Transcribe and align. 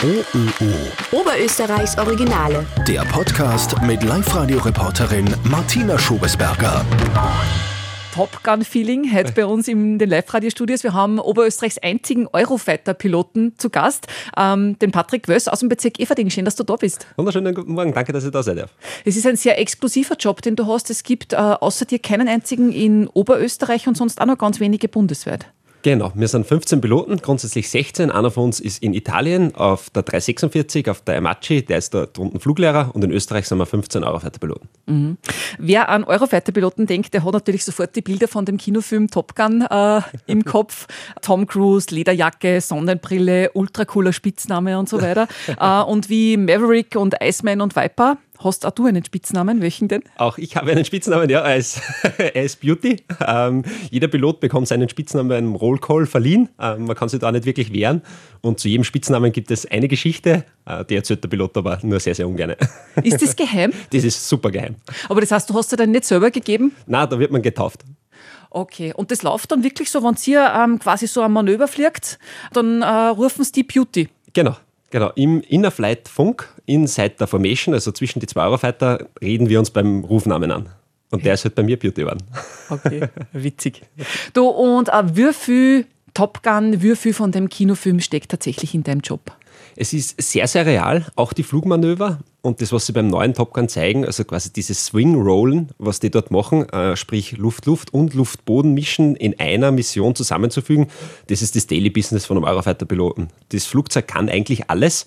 OÖO. 0.00 0.70
Oberösterreichs 1.10 1.98
Originale. 1.98 2.64
Der 2.86 3.00
Podcast 3.00 3.82
mit 3.82 4.04
Live-Radio-Reporterin 4.04 5.26
Martina 5.42 5.98
Schobesberger. 5.98 6.86
Top 8.14 8.44
Gun-Feeling 8.44 9.12
heute 9.12 9.32
bei 9.32 9.44
uns 9.44 9.66
in 9.66 9.98
den 9.98 10.08
Live-Radio-Studios. 10.08 10.84
Wir 10.84 10.92
haben 10.92 11.18
Oberösterreichs 11.18 11.78
einzigen 11.78 12.28
Eurofighter-Piloten 12.28 13.54
zu 13.58 13.70
Gast, 13.70 14.06
ähm, 14.36 14.78
den 14.78 14.92
Patrick 14.92 15.26
Wöss 15.26 15.48
aus 15.48 15.60
dem 15.60 15.68
Bezirk 15.68 15.98
Everding. 15.98 16.30
Schön, 16.30 16.44
dass 16.44 16.54
du 16.54 16.62
da 16.62 16.76
bist. 16.76 17.08
Wunderschönen 17.16 17.52
guten 17.52 17.72
Morgen, 17.72 17.92
danke, 17.92 18.12
dass 18.12 18.24
ich 18.24 18.30
da 18.30 18.44
sein 18.44 18.58
darf. 18.58 18.70
Es 19.04 19.16
ist 19.16 19.26
ein 19.26 19.34
sehr 19.34 19.58
exklusiver 19.58 20.14
Job, 20.14 20.42
den 20.42 20.54
du 20.54 20.66
hast. 20.68 20.90
Es 20.90 21.02
gibt 21.02 21.32
äh, 21.32 21.36
außer 21.36 21.86
dir 21.86 21.98
keinen 21.98 22.28
einzigen 22.28 22.70
in 22.70 23.08
Oberösterreich 23.08 23.88
und 23.88 23.96
sonst 23.96 24.20
auch 24.20 24.26
noch 24.26 24.38
ganz 24.38 24.60
wenige 24.60 24.86
bundesweit. 24.86 25.48
Genau, 25.82 26.12
wir 26.14 26.26
sind 26.26 26.46
15 26.46 26.80
Piloten, 26.80 27.18
grundsätzlich 27.18 27.70
16. 27.70 28.10
Einer 28.10 28.30
von 28.30 28.44
uns 28.44 28.58
ist 28.58 28.82
in 28.82 28.94
Italien 28.94 29.54
auf 29.54 29.90
der 29.90 30.02
346, 30.02 30.90
auf 30.90 31.02
der 31.02 31.18
Amachi, 31.18 31.64
der 31.64 31.78
ist 31.78 31.94
da 31.94 32.06
drunten 32.06 32.40
Fluglehrer 32.40 32.90
und 32.94 33.04
in 33.04 33.12
Österreich 33.12 33.46
sind 33.46 33.58
wir 33.58 33.66
15 33.66 34.02
Eurofighter-Piloten. 34.02 34.68
Mhm. 34.86 35.18
Wer 35.58 35.88
an 35.88 36.02
Eurofighter-Piloten 36.02 36.86
denkt, 36.86 37.14
der 37.14 37.24
hat 37.24 37.32
natürlich 37.32 37.64
sofort 37.64 37.94
die 37.94 38.02
Bilder 38.02 38.26
von 38.26 38.44
dem 38.44 38.56
Kinofilm 38.56 39.08
Top 39.08 39.36
Gun 39.36 39.62
äh, 39.62 40.00
im 40.26 40.44
Kopf. 40.48 40.86
Tom 41.22 41.46
Cruise, 41.46 41.94
Lederjacke, 41.94 42.60
Sonnenbrille, 42.60 43.50
ultra 43.54 43.84
cooler 43.84 44.12
Spitzname 44.12 44.78
und 44.78 44.88
so 44.88 45.00
weiter. 45.00 45.28
äh, 45.60 45.82
und 45.82 46.10
wie 46.10 46.36
Maverick 46.36 46.96
und 46.96 47.14
Iceman 47.22 47.60
und 47.60 47.76
Viper 47.76 48.18
Hast 48.38 48.64
auch 48.64 48.70
du 48.70 48.86
einen 48.86 49.04
Spitznamen? 49.04 49.60
Welchen 49.60 49.88
denn? 49.88 50.02
Auch 50.16 50.38
ich 50.38 50.56
habe 50.56 50.70
einen 50.70 50.84
Spitznamen, 50.84 51.28
ja, 51.28 51.40
er 51.40 51.56
ist, 51.56 51.80
er 52.18 52.44
ist 52.44 52.60
Beauty. 52.60 53.02
Ähm, 53.26 53.64
jeder 53.90 54.08
Pilot 54.08 54.40
bekommt 54.40 54.68
seinen 54.68 54.88
Spitznamen 54.88 55.28
beim 55.28 55.54
Rollcall 55.56 56.06
verliehen. 56.06 56.48
Ähm, 56.60 56.84
man 56.84 56.94
kann 56.94 57.08
sich 57.08 57.18
da 57.18 57.32
nicht 57.32 57.46
wirklich 57.46 57.72
wehren. 57.72 58.02
Und 58.40 58.60
zu 58.60 58.68
jedem 58.68 58.84
Spitznamen 58.84 59.32
gibt 59.32 59.50
es 59.50 59.66
eine 59.66 59.88
Geschichte. 59.88 60.44
Äh, 60.66 60.84
die 60.84 60.94
erzählt 60.94 61.24
der 61.24 61.28
Pilot 61.28 61.56
aber 61.56 61.78
nur 61.82 61.98
sehr, 61.98 62.14
sehr 62.14 62.28
ungern. 62.28 62.54
Ist 63.02 63.20
das 63.20 63.34
geheim? 63.34 63.72
Das 63.90 64.04
ist 64.04 64.28
super 64.28 64.50
geheim. 64.50 64.76
Aber 65.08 65.20
das 65.20 65.32
heißt, 65.32 65.48
du 65.50 65.54
hast 65.54 65.72
dir 65.72 65.76
dann 65.76 65.90
nicht 65.90 66.04
selber 66.04 66.30
gegeben? 66.30 66.72
Nein, 66.86 67.08
da 67.08 67.18
wird 67.18 67.32
man 67.32 67.42
getauft. 67.42 67.84
Okay, 68.50 68.92
und 68.94 69.10
das 69.10 69.22
läuft 69.22 69.50
dann 69.50 69.62
wirklich 69.62 69.90
so, 69.90 70.02
wenn 70.02 70.16
ihr 70.26 70.52
ähm, 70.56 70.78
quasi 70.78 71.06
so 71.06 71.20
ein 71.22 71.32
Manöver 71.32 71.68
fliegt, 71.68 72.18
dann 72.52 72.82
äh, 72.82 72.86
rufen 72.86 73.44
sie 73.44 73.52
die 73.52 73.62
Beauty. 73.64 74.08
Genau. 74.32 74.56
Genau, 74.90 75.10
im 75.16 75.42
Innerflight 75.42 76.08
Funk, 76.08 76.48
inside 76.64 77.16
the 77.18 77.26
Formation, 77.26 77.74
also 77.74 77.92
zwischen 77.92 78.20
die 78.20 78.26
zwei 78.26 78.44
Eurofighter, 78.44 79.06
reden 79.20 79.48
wir 79.48 79.58
uns 79.58 79.70
beim 79.70 80.04
Rufnamen 80.04 80.50
an. 80.50 80.70
Und 81.10 81.24
der 81.24 81.34
ist 81.34 81.44
halt 81.44 81.54
bei 81.54 81.62
mir 81.62 81.78
Beauty 81.78 82.02
geworden. 82.02 82.22
Okay, 82.68 83.08
witzig. 83.32 83.82
Du, 84.34 84.46
und 84.46 84.88
äh, 84.88 85.16
wie 85.16 85.32
viel 85.32 85.86
Top 86.18 86.42
Gun, 86.42 86.82
wie 86.82 86.96
viel 86.96 87.14
von 87.14 87.30
dem 87.30 87.48
Kinofilm 87.48 88.00
steckt 88.00 88.32
tatsächlich 88.32 88.74
in 88.74 88.82
deinem 88.82 89.02
Job? 89.02 89.20
Es 89.76 89.92
ist 89.92 90.20
sehr, 90.20 90.48
sehr 90.48 90.66
real, 90.66 91.06
auch 91.14 91.32
die 91.32 91.44
Flugmanöver 91.44 92.18
und 92.42 92.60
das, 92.60 92.72
was 92.72 92.86
sie 92.86 92.92
beim 92.92 93.06
neuen 93.06 93.34
Top 93.34 93.54
Gun 93.54 93.68
zeigen, 93.68 94.04
also 94.04 94.24
quasi 94.24 94.52
dieses 94.52 94.86
Swing-Rollen, 94.86 95.68
was 95.78 96.00
die 96.00 96.10
dort 96.10 96.32
machen, 96.32 96.68
äh, 96.70 96.96
sprich 96.96 97.36
Luft-Luft 97.36 97.94
und 97.94 98.14
Luft-Boden 98.14 98.74
mischen 98.74 99.14
in 99.14 99.38
einer 99.38 99.70
Mission 99.70 100.16
zusammenzufügen, 100.16 100.88
das 101.28 101.40
ist 101.40 101.54
das 101.54 101.68
Daily 101.68 101.88
Business 101.88 102.26
von 102.26 102.36
einem 102.36 102.46
Eurofighter-Piloten. 102.46 103.28
Das 103.50 103.66
Flugzeug 103.66 104.08
kann 104.08 104.28
eigentlich 104.28 104.68
alles. 104.70 105.06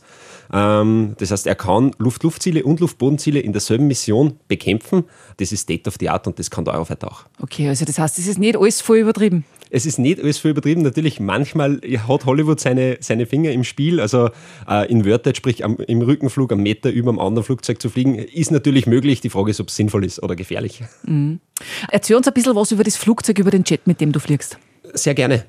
Ähm, 0.54 1.16
das 1.18 1.32
heißt, 1.32 1.48
er 1.48 1.56
kann 1.56 1.92
Luft-Luft-Ziele 1.98 2.64
und 2.64 2.80
Luft-Boden-Ziele 2.80 3.40
in 3.40 3.54
derselben 3.54 3.88
Mission 3.88 4.40
bekämpfen. 4.48 5.06
Das 5.38 5.52
ist 5.52 5.62
State 5.62 5.88
of 5.88 5.96
the 6.00 6.10
Art 6.10 6.28
und 6.28 6.40
das 6.40 6.50
kann 6.50 6.66
der 6.66 6.74
Eurofighter 6.74 7.12
auch. 7.12 7.24
Okay, 7.42 7.68
also 7.68 7.86
das 7.86 8.00
heißt, 8.00 8.20
es 8.20 8.28
ist 8.28 8.38
nicht 8.38 8.58
alles 8.58 8.82
voll 8.82 8.98
übertrieben. 8.98 9.46
Es 9.74 9.86
ist 9.86 10.00
nicht 10.00 10.20
alles 10.20 10.38
voll 10.38 10.52
übertrieben. 10.52 10.82
Natürlich, 10.82 11.22
manchmal 11.22 11.80
hat 12.08 12.26
Hollywood 12.26 12.60
seine, 12.60 12.98
seine 13.00 13.26
Finger 13.26 13.52
im 13.52 13.64
Spiel. 13.64 14.02
Also 14.02 14.30
äh, 14.70 14.92
inverted, 14.92 15.38
sprich 15.38 15.64
am, 15.64 15.78
im 15.78 16.02
Rückenflug 16.02 16.52
am 16.52 16.62
Meter 16.62 16.90
über 16.90 17.12
dem 17.12 17.20
anderen 17.20 17.46
Flugzeug 17.46 17.82
zu 17.82 17.90
fliegen, 17.90 18.16
ist 18.16 18.52
natürlich 18.52 18.86
möglich. 18.86 19.22
Die 19.22 19.30
Frage 19.30 19.52
ist, 19.52 19.62
ob 19.62 19.70
es 19.70 19.76
sinnvoll 19.78 20.04
ist 20.04 20.22
oder 20.22 20.36
gefährlich. 20.36 20.84
Mhm. 21.04 21.40
Erzähl 21.90 22.18
uns 22.18 22.28
ein 22.28 22.34
bisschen 22.34 22.56
was 22.56 22.72
über 22.72 22.84
das 22.84 22.98
Flugzeug, 22.98 23.40
über 23.40 23.52
den 23.52 23.64
Jet, 23.66 23.88
mit 23.88 24.02
dem 24.02 24.11
du 24.11 24.20
fliegst. 24.20 24.58
Sehr 24.94 25.14
gerne. 25.14 25.45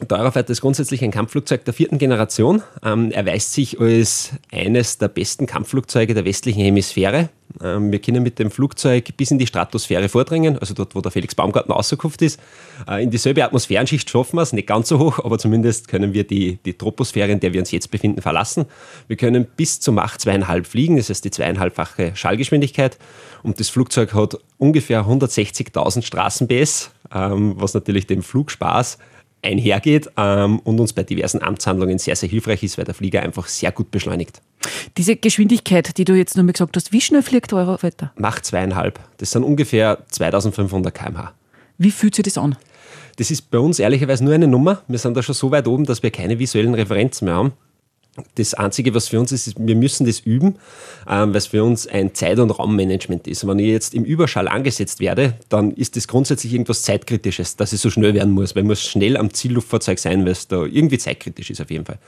Der 0.00 0.20
Eurofighter 0.20 0.50
ist 0.50 0.60
grundsätzlich 0.60 1.02
ein 1.02 1.10
Kampfflugzeug 1.10 1.64
der 1.64 1.74
vierten 1.74 1.98
Generation. 1.98 2.62
Ähm, 2.84 3.10
er 3.10 3.26
weist 3.26 3.52
sich 3.52 3.80
als 3.80 4.30
eines 4.52 4.98
der 4.98 5.08
besten 5.08 5.46
Kampfflugzeuge 5.46 6.14
der 6.14 6.24
westlichen 6.24 6.62
Hemisphäre. 6.62 7.30
Ähm, 7.60 7.90
wir 7.90 7.98
können 7.98 8.22
mit 8.22 8.38
dem 8.38 8.52
Flugzeug 8.52 9.16
bis 9.16 9.32
in 9.32 9.40
die 9.40 9.48
Stratosphäre 9.48 10.08
vordringen, 10.08 10.56
also 10.56 10.72
dort, 10.72 10.94
wo 10.94 11.00
der 11.00 11.10
Felix 11.10 11.34
Baumgartner 11.34 11.74
ausgekupft 11.74 12.22
ist. 12.22 12.38
Äh, 12.88 13.02
in 13.02 13.10
dieselbe 13.10 13.44
Atmosphärenschicht 13.44 14.08
schaffen 14.08 14.36
wir 14.36 14.42
es, 14.42 14.52
nicht 14.52 14.68
ganz 14.68 14.88
so 14.88 15.00
hoch, 15.00 15.18
aber 15.24 15.36
zumindest 15.36 15.88
können 15.88 16.14
wir 16.14 16.22
die, 16.22 16.60
die 16.64 16.74
Troposphäre, 16.74 17.32
in 17.32 17.40
der 17.40 17.52
wir 17.52 17.58
uns 17.58 17.72
jetzt 17.72 17.90
befinden, 17.90 18.22
verlassen. 18.22 18.66
Wir 19.08 19.16
können 19.16 19.48
bis 19.56 19.80
zum 19.80 19.96
Mach 19.96 20.16
zweieinhalb 20.16 20.68
fliegen, 20.68 20.96
das 20.96 21.10
heißt 21.10 21.24
die 21.24 21.32
zweieinhalbfache 21.32 22.14
Schallgeschwindigkeit. 22.14 22.98
Und 23.42 23.58
das 23.58 23.68
Flugzeug 23.68 24.14
hat 24.14 24.38
ungefähr 24.58 25.06
160.000 25.06 26.02
Straßen-PS, 26.02 26.92
ähm, 27.12 27.54
was 27.56 27.74
natürlich 27.74 28.06
dem 28.06 28.22
Flugspaß 28.22 28.98
einhergeht 29.42 30.10
ähm, 30.16 30.58
und 30.60 30.80
uns 30.80 30.92
bei 30.92 31.02
diversen 31.02 31.42
Amtshandlungen 31.42 31.98
sehr, 31.98 32.16
sehr 32.16 32.28
hilfreich 32.28 32.62
ist, 32.62 32.78
weil 32.78 32.84
der 32.84 32.94
Flieger 32.94 33.22
einfach 33.22 33.46
sehr 33.46 33.72
gut 33.72 33.90
beschleunigt. 33.90 34.40
Diese 34.96 35.16
Geschwindigkeit, 35.16 35.96
die 35.96 36.04
du 36.04 36.14
jetzt 36.14 36.36
nur 36.36 36.44
mal 36.44 36.52
gesagt 36.52 36.76
hast, 36.76 36.92
wie 36.92 37.00
schnell 37.00 37.22
fliegt 37.22 37.52
eure 37.52 37.82
Wetter? 37.82 38.12
Macht 38.16 38.44
zweieinhalb. 38.44 38.98
Das 39.18 39.30
sind 39.30 39.44
ungefähr 39.44 39.98
2500 40.10 40.94
km/h. 40.94 41.32
Wie 41.78 41.90
fühlt 41.90 42.14
sich 42.14 42.24
das 42.24 42.38
an? 42.38 42.56
Das 43.16 43.30
ist 43.30 43.50
bei 43.50 43.58
uns 43.58 43.78
ehrlicherweise 43.78 44.24
nur 44.24 44.34
eine 44.34 44.46
Nummer. 44.46 44.82
Wir 44.88 44.98
sind 44.98 45.16
da 45.16 45.22
schon 45.22 45.34
so 45.34 45.50
weit 45.50 45.66
oben, 45.66 45.84
dass 45.84 46.02
wir 46.02 46.10
keine 46.10 46.38
visuellen 46.38 46.74
Referenzen 46.74 47.24
mehr 47.26 47.34
haben. 47.34 47.52
Das 48.34 48.54
Einzige, 48.54 48.94
was 48.94 49.08
für 49.08 49.20
uns 49.20 49.32
ist, 49.32 49.46
ist, 49.46 49.56
wir 49.58 49.76
müssen 49.76 50.06
das 50.06 50.20
üben, 50.20 50.56
ähm, 51.08 51.30
weil 51.30 51.36
es 51.36 51.48
für 51.48 51.64
uns 51.64 51.86
ein 51.86 52.14
Zeit- 52.14 52.38
und 52.38 52.50
Raummanagement 52.50 53.26
ist. 53.26 53.46
Wenn 53.46 53.58
ich 53.58 53.66
jetzt 53.66 53.94
im 53.94 54.04
Überschall 54.04 54.48
angesetzt 54.48 55.00
werde, 55.00 55.34
dann 55.48 55.72
ist 55.72 55.96
das 55.96 56.08
grundsätzlich 56.08 56.52
irgendwas 56.52 56.82
Zeitkritisches, 56.82 57.56
dass 57.56 57.72
ich 57.72 57.80
so 57.80 57.90
schnell 57.90 58.14
werden 58.14 58.32
muss, 58.32 58.54
weil 58.54 58.70
ich 58.70 58.80
schnell 58.80 59.16
am 59.16 59.32
Zielluftfahrzeug 59.32 59.98
sein, 59.98 60.24
weil 60.24 60.32
es 60.32 60.48
da 60.48 60.64
irgendwie 60.64 60.98
zeitkritisch 60.98 61.50
ist 61.50 61.60
auf 61.60 61.70
jeden 61.70 61.84
Fall 61.84 61.98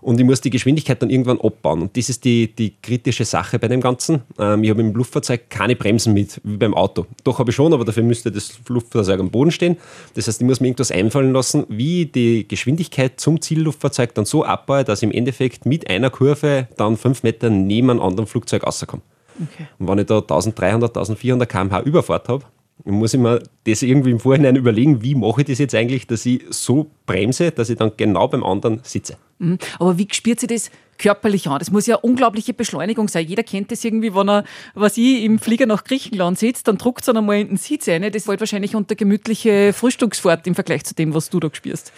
und 0.00 0.18
ich 0.18 0.26
muss 0.26 0.40
die 0.40 0.50
Geschwindigkeit 0.50 1.02
dann 1.02 1.10
irgendwann 1.10 1.40
abbauen. 1.40 1.82
Und 1.82 1.96
das 1.96 2.08
ist 2.08 2.24
die, 2.24 2.54
die 2.54 2.74
kritische 2.82 3.24
Sache 3.24 3.58
bei 3.58 3.68
dem 3.68 3.80
Ganzen. 3.80 4.22
Ähm, 4.38 4.64
ich 4.64 4.70
habe 4.70 4.80
im 4.80 4.94
Luftfahrzeug 4.94 5.50
keine 5.50 5.76
Bremsen 5.76 6.14
mit, 6.14 6.40
wie 6.44 6.56
beim 6.56 6.74
Auto. 6.74 7.06
Doch 7.24 7.38
habe 7.38 7.50
ich 7.50 7.56
schon, 7.56 7.72
aber 7.72 7.84
dafür 7.84 8.02
müsste 8.02 8.30
das 8.30 8.58
Luftfahrzeug 8.68 9.20
am 9.20 9.30
Boden 9.30 9.50
stehen. 9.50 9.76
Das 10.14 10.28
heißt, 10.28 10.40
ich 10.40 10.46
muss 10.46 10.60
mir 10.60 10.68
irgendwas 10.68 10.90
einfallen 10.90 11.32
lassen, 11.32 11.64
wie 11.68 12.06
die 12.06 12.46
Geschwindigkeit 12.46 13.20
zum 13.20 13.40
Zielluftfahrzeug 13.40 14.14
dann 14.14 14.24
so 14.24 14.44
abbaue, 14.44 14.84
dass 14.84 15.00
ich 15.00 15.04
im 15.04 15.12
Endeffekt 15.12 15.66
mit 15.66 15.88
einer 15.90 16.10
Kurve 16.10 16.68
dann 16.76 16.96
fünf 16.96 17.22
Meter 17.22 17.50
neben 17.50 17.90
einem 17.90 18.00
anderen 18.00 18.26
Flugzeug 18.26 18.64
rauskomme. 18.64 19.02
Okay. 19.40 19.68
Und 19.78 19.88
wenn 19.88 19.98
ich 19.98 20.06
da 20.06 20.18
1300, 20.18 20.96
1400 20.96 21.48
km/h 21.48 21.80
Überfahrt 21.82 22.28
habe, 22.28 22.44
ich 22.84 22.92
muss 22.92 23.14
ich 23.14 23.20
mir 23.20 23.42
das 23.64 23.82
irgendwie 23.82 24.10
im 24.10 24.20
Vorhinein 24.20 24.56
überlegen, 24.56 25.02
wie 25.02 25.14
mache 25.14 25.42
ich 25.42 25.46
das 25.48 25.58
jetzt 25.58 25.74
eigentlich, 25.74 26.06
dass 26.06 26.24
ich 26.24 26.42
so 26.50 26.90
bremse, 27.06 27.50
dass 27.50 27.70
ich 27.70 27.76
dann 27.76 27.92
genau 27.96 28.28
beim 28.28 28.44
anderen 28.44 28.80
sitze. 28.82 29.16
Mhm. 29.38 29.58
Aber 29.78 29.98
wie 29.98 30.08
spürt 30.10 30.40
sich 30.40 30.48
das 30.48 30.70
körperlich 30.96 31.48
an? 31.48 31.58
Das 31.58 31.70
muss 31.70 31.86
ja 31.86 31.96
eine 31.96 32.02
unglaubliche 32.02 32.54
Beschleunigung 32.54 33.08
sein. 33.08 33.26
Jeder 33.26 33.42
kennt 33.42 33.72
das 33.72 33.84
irgendwie, 33.84 34.14
wenn 34.14 34.28
er, 34.28 34.44
was 34.74 34.96
ich, 34.96 35.24
im 35.24 35.38
Flieger 35.38 35.66
nach 35.66 35.84
Griechenland 35.84 36.38
sitzt, 36.38 36.68
dann 36.68 36.78
druckt 36.78 37.00
es 37.00 37.06
dann 37.06 37.16
einmal 37.16 37.38
in 37.40 37.48
den 37.48 37.56
Sitz 37.56 37.88
rein. 37.88 38.10
Das 38.10 38.24
fällt 38.24 38.40
wahrscheinlich 38.40 38.74
unter 38.74 38.94
gemütliche 38.94 39.72
Frühstücksfahrt 39.72 40.46
im 40.46 40.54
Vergleich 40.54 40.84
zu 40.84 40.94
dem, 40.94 41.14
was 41.14 41.30
du 41.30 41.40
da 41.40 41.48
spürst. 41.52 41.92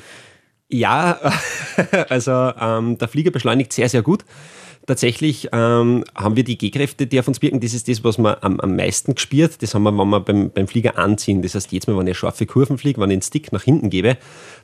Ja, 0.68 1.18
also 2.08 2.30
ähm, 2.30 2.96
der 2.96 3.08
Flieger 3.08 3.30
beschleunigt 3.30 3.72
sehr, 3.72 3.88
sehr 3.88 4.02
gut. 4.02 4.24
Tatsächlich 4.90 5.48
ähm, 5.52 6.02
haben 6.16 6.34
wir 6.34 6.42
die 6.42 6.58
G-Kräfte, 6.58 7.06
die 7.06 7.20
auf 7.20 7.28
uns 7.28 7.40
wirken. 7.40 7.60
Das 7.60 7.74
ist 7.74 7.86
das, 7.86 8.02
was 8.02 8.18
man 8.18 8.34
am, 8.40 8.58
am 8.58 8.74
meisten 8.74 9.14
gespürt. 9.14 9.62
Das 9.62 9.72
haben 9.72 9.84
wir, 9.84 9.96
wenn 9.96 10.08
wir 10.08 10.18
beim, 10.18 10.50
beim 10.50 10.66
Flieger 10.66 10.98
anziehen. 10.98 11.42
Das 11.42 11.54
heißt, 11.54 11.70
jetzt 11.70 11.86
mal, 11.86 11.96
wenn 11.96 12.08
ich 12.08 12.18
scharfe 12.18 12.44
Kurven 12.44 12.76
fliege, 12.76 13.00
wenn 13.00 13.08
ich 13.10 13.18
den 13.18 13.22
Stick 13.22 13.52
nach 13.52 13.62
hinten 13.62 13.88
gebe, 13.88 14.16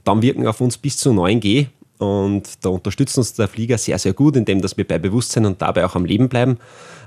dann 0.03 0.22
wirken 0.22 0.48
auf 0.48 0.60
uns 0.60 0.78
bis 0.78 0.97
zu 0.97 1.12
9 1.12 1.38
G. 1.38 1.66
Und 1.98 2.65
da 2.65 2.70
unterstützt 2.70 3.16
uns 3.19 3.34
der 3.34 3.47
Flieger 3.47 3.78
sehr, 3.78 4.00
sehr 4.00 4.15
gut, 4.15 4.34
indem 4.34 4.60
dass 4.60 4.76
wir 4.76 4.84
bei 4.84 4.98
Bewusstsein 4.98 5.47
und 5.47 5.62
dabei 5.62 5.84
auch 5.84 5.95
am 5.95 6.04
Leben 6.04 6.28
bleiben. 6.28 6.59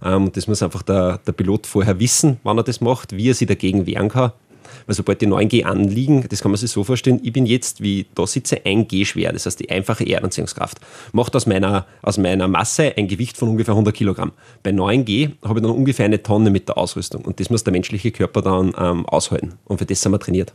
Ähm, 0.01 0.31
das 0.31 0.47
muss 0.47 0.63
einfach 0.63 0.83
der, 0.83 1.17
der 1.17 1.33
Pilot 1.33 1.67
vorher 1.67 1.99
wissen, 1.99 2.39
wann 2.43 2.57
er 2.57 2.63
das 2.63 2.79
macht, 2.79 3.11
wie 3.17 3.31
er 3.31 3.33
sich 3.33 3.49
dagegen 3.49 3.85
wehren 3.85 4.07
kann 4.07 4.31
weil 4.85 4.95
sobald 4.95 5.21
die 5.21 5.27
9G 5.27 5.63
anliegen, 5.63 6.25
das 6.29 6.41
kann 6.41 6.51
man 6.51 6.57
sich 6.57 6.71
so 6.71 6.83
vorstellen, 6.83 7.19
ich 7.23 7.33
bin 7.33 7.45
jetzt, 7.45 7.81
wie 7.81 8.05
da 8.15 8.25
sitze, 8.27 8.57
1G 8.57 9.05
schwer, 9.05 9.33
das 9.33 9.45
heißt 9.45 9.59
die 9.59 9.69
einfache 9.69 10.07
Erdanziehungskraft, 10.07 10.79
macht 11.11 11.35
aus 11.35 11.45
meiner, 11.45 11.85
aus 12.01 12.17
meiner 12.17 12.47
Masse 12.47 12.93
ein 12.97 13.07
Gewicht 13.07 13.37
von 13.37 13.49
ungefähr 13.49 13.73
100 13.73 13.93
Kilogramm. 13.93 14.31
Bei 14.63 14.71
9G 14.71 15.31
habe 15.43 15.59
ich 15.59 15.63
dann 15.63 15.71
ungefähr 15.71 16.05
eine 16.05 16.21
Tonne 16.21 16.49
mit 16.49 16.67
der 16.67 16.77
Ausrüstung 16.77 17.23
und 17.25 17.39
das 17.39 17.49
muss 17.49 17.63
der 17.63 17.71
menschliche 17.71 18.11
Körper 18.11 18.41
dann 18.41 18.73
ähm, 18.77 19.05
aushalten 19.05 19.53
und 19.65 19.77
für 19.77 19.85
das 19.85 20.01
sind 20.01 20.11
wir 20.11 20.19
trainiert. 20.19 20.53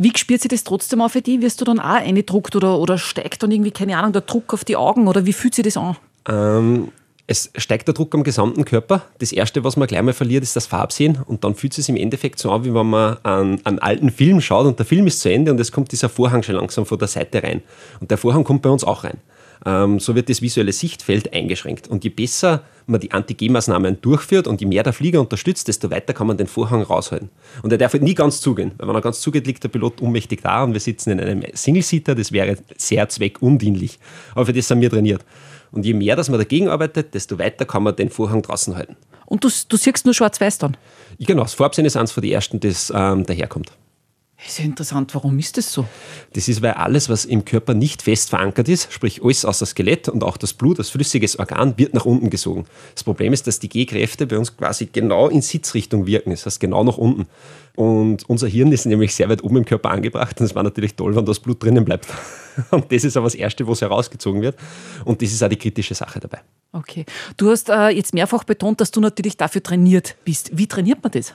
Wie 0.00 0.12
spürt 0.16 0.40
sich 0.40 0.48
das 0.48 0.62
trotzdem 0.62 1.00
auch 1.00 1.10
für 1.10 1.22
dich? 1.22 1.40
Wirst 1.40 1.60
du 1.60 1.64
dann 1.64 1.80
auch 1.80 1.96
eingedruckt 1.96 2.54
oder, 2.54 2.78
oder 2.78 2.98
steigt 2.98 3.42
dann 3.42 3.50
irgendwie, 3.50 3.72
keine 3.72 3.98
Ahnung, 3.98 4.12
der 4.12 4.22
Druck 4.22 4.54
auf 4.54 4.64
die 4.64 4.76
Augen 4.76 5.08
oder 5.08 5.26
wie 5.26 5.32
fühlt 5.32 5.56
sich 5.56 5.64
das 5.64 5.76
an? 5.76 5.96
Ähm, 6.28 6.92
es 7.30 7.50
steigt 7.56 7.86
der 7.86 7.94
Druck 7.94 8.14
am 8.14 8.22
gesamten 8.22 8.64
Körper. 8.64 9.02
Das 9.18 9.32
Erste, 9.32 9.62
was 9.62 9.76
man 9.76 9.86
gleich 9.86 10.00
mal 10.00 10.14
verliert, 10.14 10.42
ist 10.42 10.56
das 10.56 10.66
Farbsehen. 10.66 11.18
Und 11.26 11.44
dann 11.44 11.54
fühlt 11.54 11.72
es 11.72 11.84
sich 11.84 11.94
im 11.94 11.96
Endeffekt 11.96 12.38
so 12.38 12.50
an, 12.50 12.64
wie 12.64 12.72
wenn 12.72 12.88
man 12.88 13.18
an 13.22 13.60
einen 13.64 13.78
alten 13.78 14.10
Film 14.10 14.40
schaut 14.40 14.66
und 14.66 14.78
der 14.78 14.86
Film 14.86 15.06
ist 15.06 15.20
zu 15.20 15.30
Ende 15.30 15.50
und 15.50 15.60
es 15.60 15.70
kommt 15.70 15.92
dieser 15.92 16.08
Vorhang 16.08 16.42
schon 16.42 16.54
langsam 16.54 16.86
von 16.86 16.98
der 16.98 17.06
Seite 17.06 17.42
rein. 17.42 17.60
Und 18.00 18.10
der 18.10 18.16
Vorhang 18.16 18.44
kommt 18.44 18.62
bei 18.62 18.70
uns 18.70 18.82
auch 18.82 19.04
rein. 19.04 19.18
ähm, 19.66 20.00
so 20.00 20.14
wird 20.14 20.30
das 20.30 20.40
visuelle 20.40 20.72
Sichtfeld 20.72 21.32
eingeschränkt. 21.34 21.88
Und 21.88 22.02
je 22.04 22.10
besser 22.10 22.62
man 22.86 23.00
die 23.00 23.12
Anti-G-Maßnahmen 23.12 24.00
durchführt 24.00 24.46
und 24.46 24.62
je 24.62 24.66
mehr 24.66 24.82
der 24.82 24.94
Flieger 24.94 25.20
unterstützt, 25.20 25.68
desto 25.68 25.90
weiter 25.90 26.14
kann 26.14 26.26
man 26.26 26.38
den 26.38 26.46
Vorhang 26.46 26.80
raushalten. 26.80 27.28
Und 27.62 27.70
er 27.70 27.76
darf 27.76 27.92
halt 27.92 28.02
nie 28.02 28.14
ganz 28.14 28.40
zugehen, 28.40 28.72
weil 28.78 28.88
wenn 28.88 28.94
er 28.94 29.02
ganz 29.02 29.20
zugeht, 29.20 29.46
liegt 29.46 29.62
der 29.62 29.68
Pilot 29.68 30.00
ohnmächtig 30.00 30.40
da 30.42 30.64
und 30.64 30.72
wir 30.72 30.80
sitzen 30.80 31.10
in 31.10 31.20
einem 31.20 31.42
Single-Seater, 31.52 32.14
das 32.14 32.32
wäre 32.32 32.56
sehr 32.78 33.06
zweckundienlich. 33.08 33.98
Aber 34.34 34.46
für 34.46 34.54
das 34.54 34.68
sind 34.68 34.80
wir 34.80 34.88
trainiert. 34.88 35.24
Und 35.70 35.84
je 35.84 35.94
mehr, 35.94 36.16
dass 36.16 36.28
man 36.28 36.38
dagegen 36.38 36.68
arbeitet, 36.68 37.14
desto 37.14 37.38
weiter 37.38 37.64
kann 37.64 37.82
man 37.82 37.96
den 37.96 38.10
Vorhang 38.10 38.42
draußen 38.42 38.76
halten. 38.76 38.96
Und 39.26 39.44
du, 39.44 39.50
du 39.68 39.76
siehst 39.76 40.04
nur 40.04 40.14
schwarz-weiß 40.14 40.58
dann? 40.58 40.76
Genau, 41.18 41.42
das 41.42 41.54
Farbsehen 41.54 41.86
ist 41.86 41.96
eines 41.96 42.12
von 42.12 42.22
den 42.22 42.32
ersten, 42.32 42.60
das 42.60 42.92
ähm, 42.94 43.26
daherkommt. 43.26 43.72
Das 44.38 44.50
ist 44.50 44.58
ja 44.60 44.66
interessant, 44.66 45.12
warum 45.16 45.36
ist 45.40 45.56
das 45.56 45.72
so? 45.72 45.84
Das 46.34 46.46
ist, 46.46 46.62
weil 46.62 46.72
alles, 46.72 47.08
was 47.08 47.24
im 47.24 47.44
Körper 47.44 47.74
nicht 47.74 48.02
fest 48.02 48.30
verankert 48.30 48.68
ist, 48.68 48.92
sprich 48.92 49.22
alles 49.24 49.44
außer 49.44 49.66
Skelett 49.66 50.08
und 50.08 50.22
auch 50.22 50.36
das 50.36 50.54
Blut 50.54 50.78
als 50.78 50.90
flüssiges 50.90 51.40
Organ, 51.40 51.74
wird 51.76 51.92
nach 51.92 52.04
unten 52.04 52.30
gesogen. 52.30 52.64
Das 52.94 53.02
Problem 53.02 53.32
ist, 53.32 53.48
dass 53.48 53.58
die 53.58 53.68
G-Kräfte 53.68 54.28
bei 54.28 54.38
uns 54.38 54.56
quasi 54.56 54.86
genau 54.86 55.28
in 55.28 55.42
Sitzrichtung 55.42 56.06
wirken, 56.06 56.30
das 56.30 56.46
heißt 56.46 56.60
genau 56.60 56.84
nach 56.84 56.98
unten. 56.98 57.26
Und 57.74 58.28
unser 58.28 58.46
Hirn 58.46 58.70
ist 58.70 58.86
nämlich 58.86 59.12
sehr 59.12 59.28
weit 59.28 59.42
oben 59.42 59.58
im 59.58 59.64
Körper 59.64 59.90
angebracht 59.90 60.38
und 60.40 60.46
es 60.46 60.54
war 60.54 60.62
natürlich 60.62 60.94
toll, 60.94 61.16
wenn 61.16 61.24
das 61.24 61.40
Blut 61.40 61.62
drinnen 61.62 61.84
bleibt. 61.84 62.06
Und 62.72 62.90
das 62.90 63.04
ist 63.04 63.16
aber 63.16 63.26
das 63.26 63.36
Erste, 63.36 63.68
was 63.68 63.82
herausgezogen 63.82 64.42
wird. 64.42 64.56
Und 65.04 65.22
das 65.22 65.30
ist 65.30 65.44
auch 65.44 65.48
die 65.48 65.54
kritische 65.54 65.94
Sache 65.94 66.18
dabei. 66.18 66.40
Okay. 66.72 67.06
Du 67.36 67.50
hast 67.50 67.68
äh, 67.68 67.90
jetzt 67.90 68.14
mehrfach 68.14 68.42
betont, 68.42 68.80
dass 68.80 68.90
du 68.90 69.00
natürlich 69.00 69.36
dafür 69.36 69.62
trainiert 69.62 70.16
bist. 70.24 70.50
Wie 70.52 70.66
trainiert 70.66 71.00
man 71.00 71.12
das? 71.12 71.34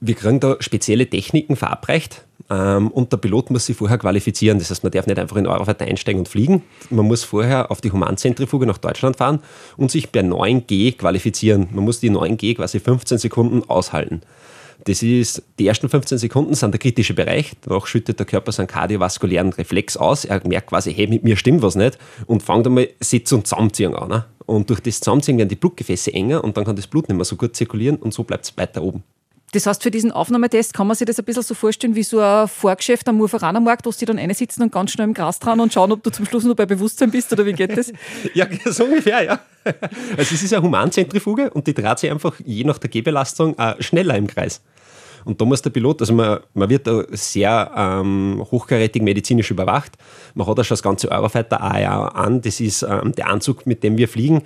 Wir 0.00 0.14
kriegen 0.14 0.40
da 0.40 0.56
spezielle 0.60 1.08
Techniken 1.08 1.56
verabreicht 1.56 2.24
ähm, 2.50 2.88
und 2.88 3.12
der 3.12 3.18
Pilot 3.18 3.50
muss 3.50 3.66
sich 3.66 3.76
vorher 3.76 3.98
qualifizieren. 3.98 4.58
Das 4.58 4.70
heißt, 4.70 4.82
man 4.82 4.92
darf 4.92 5.06
nicht 5.06 5.18
einfach 5.18 5.36
in 5.36 5.46
Eurofighter 5.46 5.84
einsteigen 5.84 6.20
und 6.20 6.28
fliegen. 6.28 6.62
Man 6.90 7.06
muss 7.06 7.24
vorher 7.24 7.70
auf 7.70 7.80
die 7.80 7.92
Humanzentrifuge 7.92 8.66
nach 8.66 8.78
Deutschland 8.78 9.16
fahren 9.16 9.40
und 9.76 9.90
sich 9.90 10.10
bei 10.10 10.20
9G 10.20 10.96
qualifizieren. 10.96 11.68
Man 11.72 11.84
muss 11.84 12.00
die 12.00 12.10
9G 12.10 12.56
quasi 12.56 12.80
15 12.80 13.18
Sekunden 13.18 13.68
aushalten. 13.68 14.22
Das 14.84 15.02
ist, 15.02 15.42
die 15.58 15.66
ersten 15.66 15.88
15 15.88 16.18
Sekunden 16.18 16.54
sind 16.54 16.72
der 16.72 16.78
kritische 16.78 17.14
Bereich. 17.14 17.52
Danach 17.62 17.86
schüttet 17.86 18.18
der 18.18 18.26
Körper 18.26 18.50
seinen 18.50 18.66
kardiovaskulären 18.66 19.52
Reflex 19.52 19.96
aus. 19.96 20.24
Er 20.24 20.46
merkt 20.46 20.68
quasi, 20.68 20.94
hey, 20.94 21.06
mit 21.06 21.22
mir 21.22 21.36
stimmt 21.36 21.62
was 21.62 21.74
nicht 21.74 21.98
und 22.26 22.42
fängt 22.42 22.66
einmal 22.66 22.88
Sitz- 23.00 23.32
und 23.32 23.46
Zusammenziehen 23.46 23.94
an. 23.94 24.08
Ne? 24.08 24.24
Und 24.46 24.70
durch 24.70 24.80
das 24.80 25.00
Zusammenziehen 25.00 25.38
werden 25.38 25.50
die 25.50 25.56
Blutgefäße 25.56 26.12
enger 26.12 26.42
und 26.42 26.56
dann 26.56 26.64
kann 26.64 26.76
das 26.76 26.86
Blut 26.86 27.08
nicht 27.08 27.16
mehr 27.16 27.24
so 27.24 27.36
gut 27.36 27.54
zirkulieren 27.54 27.96
und 27.96 28.14
so 28.14 28.24
bleibt 28.24 28.46
es 28.46 28.56
weiter 28.56 28.82
oben. 28.82 29.04
Das 29.52 29.66
heißt, 29.66 29.82
für 29.82 29.90
diesen 29.90 30.12
Aufnahmetest 30.12 30.74
kann 30.74 30.86
man 30.86 30.96
sich 30.96 31.06
das 31.06 31.18
ein 31.18 31.24
bisschen 31.24 31.42
so 31.42 31.54
vorstellen 31.54 31.96
wie 31.96 32.04
so 32.04 32.20
ein 32.20 32.46
Vorgeschäft 32.46 33.08
am 33.08 33.16
Murveranermarkt, 33.16 33.84
wo 33.84 33.90
sie 33.90 34.04
dann 34.04 34.18
eine 34.18 34.34
sitzen 34.34 34.62
und 34.62 34.72
ganz 34.72 34.92
schnell 34.92 35.08
im 35.08 35.14
Gras 35.14 35.40
dran 35.40 35.58
und 35.58 35.72
schauen, 35.72 35.90
ob 35.90 36.02
du 36.04 36.10
zum 36.10 36.24
Schluss 36.24 36.44
noch 36.44 36.54
bei 36.54 36.66
Bewusstsein 36.66 37.10
bist 37.10 37.32
oder 37.32 37.44
wie 37.44 37.52
geht 37.52 37.76
das? 37.76 37.92
ja, 38.34 38.46
so 38.66 38.84
ungefähr, 38.84 39.24
ja. 39.24 39.40
Also 40.16 40.34
es 40.34 40.42
ist 40.42 40.54
eine 40.54 40.62
Humanzentrifuge 40.62 41.50
und 41.50 41.66
die 41.66 41.74
dreht 41.74 41.98
sich 41.98 42.10
einfach 42.10 42.34
je 42.44 42.64
nach 42.64 42.78
der 42.78 42.90
Gehbelastung 42.90 43.56
schneller 43.80 44.16
im 44.16 44.26
Kreis. 44.26 44.62
Und 45.24 45.40
da 45.40 45.44
muss 45.44 45.60
der 45.60 45.70
Pilot, 45.70 46.00
also 46.00 46.14
man, 46.14 46.40
man 46.54 46.70
wird 46.70 46.86
da 46.86 47.04
sehr 47.10 47.70
ähm, 47.76 48.42
hochkarätig 48.50 49.02
medizinisch 49.02 49.50
überwacht. 49.50 49.92
Man 50.34 50.46
hat 50.46 50.58
auch 50.58 50.64
schon 50.64 50.74
das 50.76 50.82
ganze 50.82 51.10
Eurofighter 51.10 51.60
AR 51.60 52.14
an. 52.16 52.40
Das 52.40 52.60
ist 52.60 52.82
ähm, 52.82 53.12
der 53.12 53.28
Anzug, 53.28 53.66
mit 53.66 53.82
dem 53.82 53.98
wir 53.98 54.08
fliegen 54.08 54.42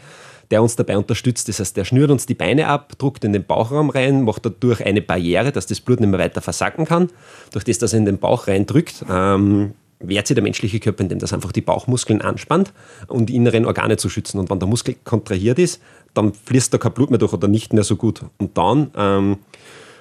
der 0.50 0.62
uns 0.62 0.76
dabei 0.76 0.96
unterstützt. 0.96 1.49
Das 1.49 1.61
heißt, 1.61 1.76
der 1.76 1.85
schnürt 1.85 2.11
uns 2.11 2.26
die 2.26 2.35
Beine 2.35 2.69
ab, 2.69 2.93
druckt 2.99 3.25
in 3.25 3.32
den 3.32 3.44
Bauchraum 3.44 3.91
rein, 3.91 4.23
macht 4.23 4.44
dadurch 4.44 4.85
eine 4.85 5.02
Barriere, 5.02 5.52
dass 5.52 5.67
das 5.67 5.81
Blut 5.81 6.00
nicht 6.00 6.11
mehr 6.11 6.20
weiter 6.20 6.41
versacken 6.41 6.85
kann. 6.85 7.08
Durch 7.52 7.64
das, 7.64 7.79
dass 7.79 7.93
er 7.93 8.00
in 8.00 8.06
den 8.06 8.19
Bauch 8.19 8.46
reindrückt, 8.46 9.05
ähm, 9.11 9.75
wehrt 10.00 10.26
sich 10.26 10.35
der 10.35 10.43
menschliche 10.43 10.81
Körper, 10.81 11.02
indem 11.02 11.19
das 11.19 11.32
einfach 11.32 11.52
die 11.52 11.61
Bauchmuskeln 11.61 12.20
anspannt 12.20 12.73
und 13.08 13.26
die 13.26 13.37
inneren 13.37 13.64
Organe 13.64 13.96
zu 13.96 14.08
schützen. 14.08 14.38
Und 14.38 14.50
wenn 14.50 14.58
der 14.58 14.69
Muskel 14.69 14.96
kontrahiert 15.05 15.58
ist, 15.58 15.81
dann 16.14 16.32
fließt 16.32 16.73
da 16.73 16.79
kein 16.79 16.93
Blut 16.93 17.11
mehr 17.11 17.19
durch 17.19 17.32
oder 17.32 17.49
nicht 17.49 17.73
mehr 17.73 17.85
so 17.85 17.96
gut. 17.96 18.23
Und 18.38 18.56
dann 18.56 18.91
ähm, 18.96 19.38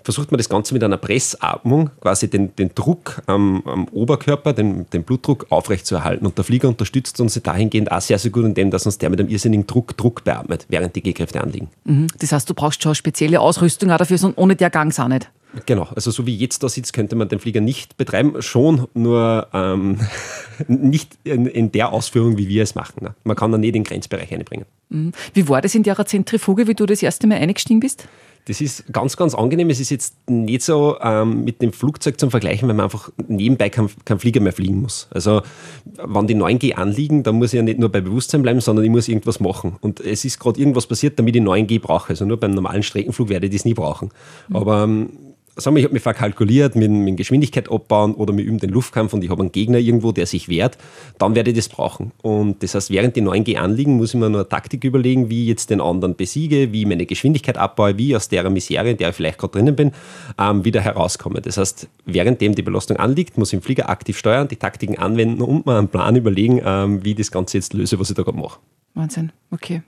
versucht 0.04 0.32
man 0.32 0.38
das 0.38 0.50
Ganze 0.50 0.74
mit 0.74 0.84
einer 0.84 0.98
Pressatmung, 0.98 1.90
quasi 2.02 2.30
den, 2.30 2.56
den 2.56 2.72
Druck 2.76 3.22
am, 3.26 3.64
am 3.66 3.88
Oberkörper, 3.90 4.54
den, 4.54 4.90
den, 4.92 5.04
Blutdruck 5.04 5.48
aufrechtzuerhalten. 5.50 6.26
Und 6.26 6.38
der 6.38 6.46
Flieger 6.46 6.68
unterstützt 6.68 7.20
uns 7.20 7.40
dahingehend 7.42 7.92
auch 7.92 8.02
sehr, 8.02 8.20
sehr 8.20 8.32
gut, 8.32 8.46
indem 8.46 8.72
dass 8.72 8.86
uns 8.86 8.98
der 8.98 9.10
mit 9.10 9.20
einem 9.20 9.30
irrsinnigen 9.30 9.68
Druck 9.68 9.98
Druck 9.98 10.24
beatmet, 10.24 10.66
während 10.70 10.96
die 10.96 11.02
G-Kräfte 11.02 11.42
anliegen. 11.42 11.70
Mhm. 11.86 12.08
Das 12.20 12.32
heißt, 12.32 12.50
du 12.50 12.54
brauchst 12.54 12.84
schon 12.84 12.96
spezielle 12.96 13.40
Ausrüstung 13.40 13.92
auch 13.92 13.98
dafür, 13.98 14.18
sondern 14.18 14.42
ohne 14.42 14.56
der 14.56 14.70
Gang 14.70 14.92
es 14.92 15.00
auch 15.00 15.08
nicht. 15.08 15.30
Genau, 15.68 15.88
also 15.96 16.10
so 16.10 16.26
wie 16.26 16.36
jetzt 16.36 16.64
da 16.64 16.70
sitzt, 16.70 16.94
könnte 16.94 17.16
man 17.16 17.30
den 17.30 17.40
Flieger 17.40 17.62
nicht 17.62 17.96
betreiben, 17.96 18.42
schon, 18.42 18.88
nur 18.96 19.48
ähm, 19.54 20.00
nicht 20.68 21.18
in, 21.24 21.46
in, 21.46 21.72
der 21.72 21.94
Ausführung, 21.94 22.38
wie 22.38 22.48
wir 22.48 22.64
es 22.64 22.74
machen. 22.74 23.04
Ne? 23.04 23.16
Man 23.24 23.36
kann 23.36 23.52
da 23.52 23.58
nicht 23.58 23.76
den 23.76 23.84
Grenzbereich 23.84 24.34
einbringen. 24.34 24.66
Mhm. 24.90 25.12
Wie 25.34 25.48
war 25.48 25.62
das 25.62 25.76
in 25.76 25.84
der 25.84 26.04
Zentrifuge, 26.06 26.68
wie 26.68 26.74
du 26.74 26.86
das 26.86 27.04
erste 27.04 27.28
Mal 27.28 27.38
eingestiegen 27.38 27.80
bist? 27.80 28.08
Das 28.46 28.60
ist 28.60 28.92
ganz, 28.92 29.16
ganz 29.16 29.36
angenehm. 29.36 29.70
Es 29.70 29.80
ist 29.80 29.90
jetzt 29.90 30.30
nicht 30.30 30.64
so 30.64 30.98
ähm, 31.02 31.44
mit 31.44 31.62
dem 31.62 31.72
Flugzeug 31.72 32.20
zum 32.20 32.30
Vergleichen, 32.30 32.68
weil 32.68 32.76
man 32.76 32.86
einfach 32.86 33.10
nebenbei 33.28 33.70
kein, 33.70 33.90
kein 34.04 34.20
Flieger 34.20 34.42
mehr 34.42 34.52
fliegen 34.52 34.82
muss. 34.82 35.08
Also, 35.12 35.42
wenn 35.86 36.28
die 36.28 36.36
9G 36.36 36.74
anliegen, 36.74 37.24
dann 37.24 37.36
muss 37.36 37.54
ich 37.54 37.58
ja 37.58 37.64
nicht 37.64 37.80
nur 37.80 37.90
bei 37.90 38.02
Bewusstsein 38.02 38.42
bleiben, 38.42 38.60
sondern 38.60 38.84
ich 38.84 38.92
muss 38.92 39.08
irgendwas 39.08 39.40
machen. 39.40 39.78
Und 39.80 40.02
es 40.02 40.26
ist 40.26 40.40
gerade 40.40 40.60
irgendwas 40.60 40.88
passiert, 40.88 41.18
damit 41.20 41.36
ich 41.36 41.42
9G 41.42 41.80
brauche. 41.80 42.10
Also, 42.10 42.26
nur 42.26 42.38
beim 42.38 42.52
normalen 42.52 42.84
Streckenflug 42.84 43.30
werde 43.30 43.48
ich 43.48 43.54
das 43.54 43.66
nie 43.66 43.74
brauchen. 43.74 44.10
Mhm. 44.50 44.56
Aber 44.56 44.84
ähm, 44.84 45.10
sagen 45.56 45.76
wir, 45.76 45.82
ich 45.82 45.86
habe 45.86 45.94
mich 45.94 46.04
verkalkuliert 46.04 46.76
mit, 46.76 46.90
mit 46.90 47.18
Geschwindigkeit 47.18 47.72
abbauen 47.72 48.16
oder 48.16 48.34
mit 48.34 48.46
üben 48.46 48.58
den 48.58 48.72
Luftkampf 48.72 49.14
und 49.14 49.24
ich 49.24 49.30
habe 49.30 49.42
einen 49.42 49.52
Gegner 49.52 49.78
irgendwo, 49.78 50.12
der 50.12 50.26
sich 50.26 50.50
wehrt, 50.50 50.78
dann 51.20 51.36
werde 51.36 51.52
ich 51.52 51.56
das 51.56 51.70
brauchen. 51.70 52.12
Und 52.22 52.64
das 52.64 52.76
heißt, 52.76 52.90
während 52.90 53.16
die 53.16 53.22
9G 53.22 53.58
anliegen, 53.58 53.98
muss 53.98 54.14
ich 54.14 54.20
mir 54.20 54.30
nur 54.30 54.42
eine 54.42 54.50
Taktik 54.50 54.84
überlegen, 54.84 55.30
wie 55.30 55.44
ich 55.44 55.50
jetzt 55.50 55.70
den 55.70 55.82
anderen 55.82 56.16
besiege, 56.16 56.72
wie 56.72 56.82
ich 56.82 56.88
meine 56.88 57.06
Geschwindigkeit 57.06 57.58
abbaue, 57.58 57.98
wie 57.98 58.10
ich 58.10 58.16
aus 58.16 58.30
der 58.30 58.50
Misere, 58.50 58.92
in 58.92 58.98
der 58.98 59.10
ich 59.10 59.16
vielleicht 59.16 59.38
gerade 59.38 59.54
drinnen 59.54 59.76
bin, 59.76 59.92
ähm, 60.40 60.66
wieder 60.66 60.82
herauskomme. 60.82 61.42
Das 61.42 61.58
heißt, 61.58 61.88
währenddem 62.06 62.56
die 62.56 62.64
Belastung 62.64 62.98
anliegt, 62.98 63.38
muss 63.38 63.50
ich 63.50 63.56
im 63.56 63.62
Flieger 63.62 63.90
aktiv 63.90 64.18
steuern, 64.18 64.48
die 64.48 64.56
Taktiken 64.56 64.98
anwenden 64.98 65.42
und 65.42 65.66
mir 65.66 65.78
einen 65.78 65.88
Plan 65.88 66.16
überlegen, 66.16 66.62
ähm, 66.66 67.04
wie 67.06 67.12
ich 67.12 67.18
das 67.18 67.32
Ganze 67.32 67.58
jetzt 67.58 67.74
löse, 67.74 68.00
was 68.00 68.10
ich 68.10 68.16
da 68.16 68.24
gerade 68.24 68.38
mache. 68.38 68.60
Wahnsinn, 68.96 69.32
okay. 69.52 69.82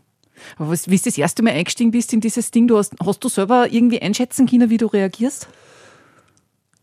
Aber 0.57 0.69
was, 0.69 0.89
wie 0.89 0.97
du 0.97 1.03
das 1.03 1.17
erste 1.17 1.43
Mal 1.43 1.51
eingestiegen 1.51 1.91
bist 1.91 2.13
in 2.13 2.21
dieses 2.21 2.51
Ding, 2.51 2.67
du 2.67 2.77
hast, 2.77 2.93
hast 3.05 3.23
du 3.23 3.29
selber 3.29 3.67
irgendwie 3.71 4.01
einschätzen 4.01 4.47
können, 4.47 4.69
wie 4.69 4.77
du 4.77 4.87
reagierst? 4.87 5.47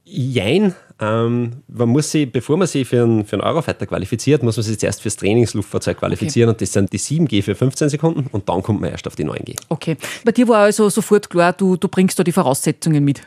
Jein. 0.04 0.74
Ähm, 1.00 1.62
man 1.68 1.88
muss 1.88 2.10
sich, 2.10 2.30
bevor 2.30 2.56
man 2.56 2.66
sich 2.66 2.86
für 2.86 3.02
einen, 3.02 3.24
für 3.24 3.36
einen 3.36 3.42
Eurofighter 3.42 3.86
qualifiziert, 3.86 4.42
muss 4.42 4.56
man 4.56 4.64
sich 4.64 4.78
zuerst 4.78 5.00
fürs 5.00 5.16
Trainingsluftfahrzeug 5.16 5.98
qualifizieren 5.98 6.50
okay. 6.50 6.54
und 6.54 6.60
das 6.60 6.72
sind 6.72 6.92
die 6.92 6.98
7G 6.98 7.42
für 7.42 7.54
15 7.54 7.88
Sekunden 7.88 8.26
und 8.30 8.48
dann 8.48 8.62
kommt 8.62 8.80
man 8.80 8.90
erst 8.90 9.06
auf 9.06 9.16
die 9.16 9.24
9G. 9.24 9.56
Okay. 9.68 9.96
Bei 10.24 10.32
dir 10.32 10.46
war 10.48 10.58
also 10.64 10.88
sofort 10.90 11.30
klar, 11.30 11.52
du, 11.52 11.76
du 11.76 11.88
bringst 11.88 12.18
da 12.18 12.24
die 12.24 12.32
Voraussetzungen 12.32 13.04
mit. 13.04 13.22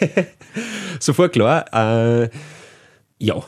sofort 1.00 1.32
klar. 1.32 1.66
Äh, 2.22 2.30
ja, 3.18 3.42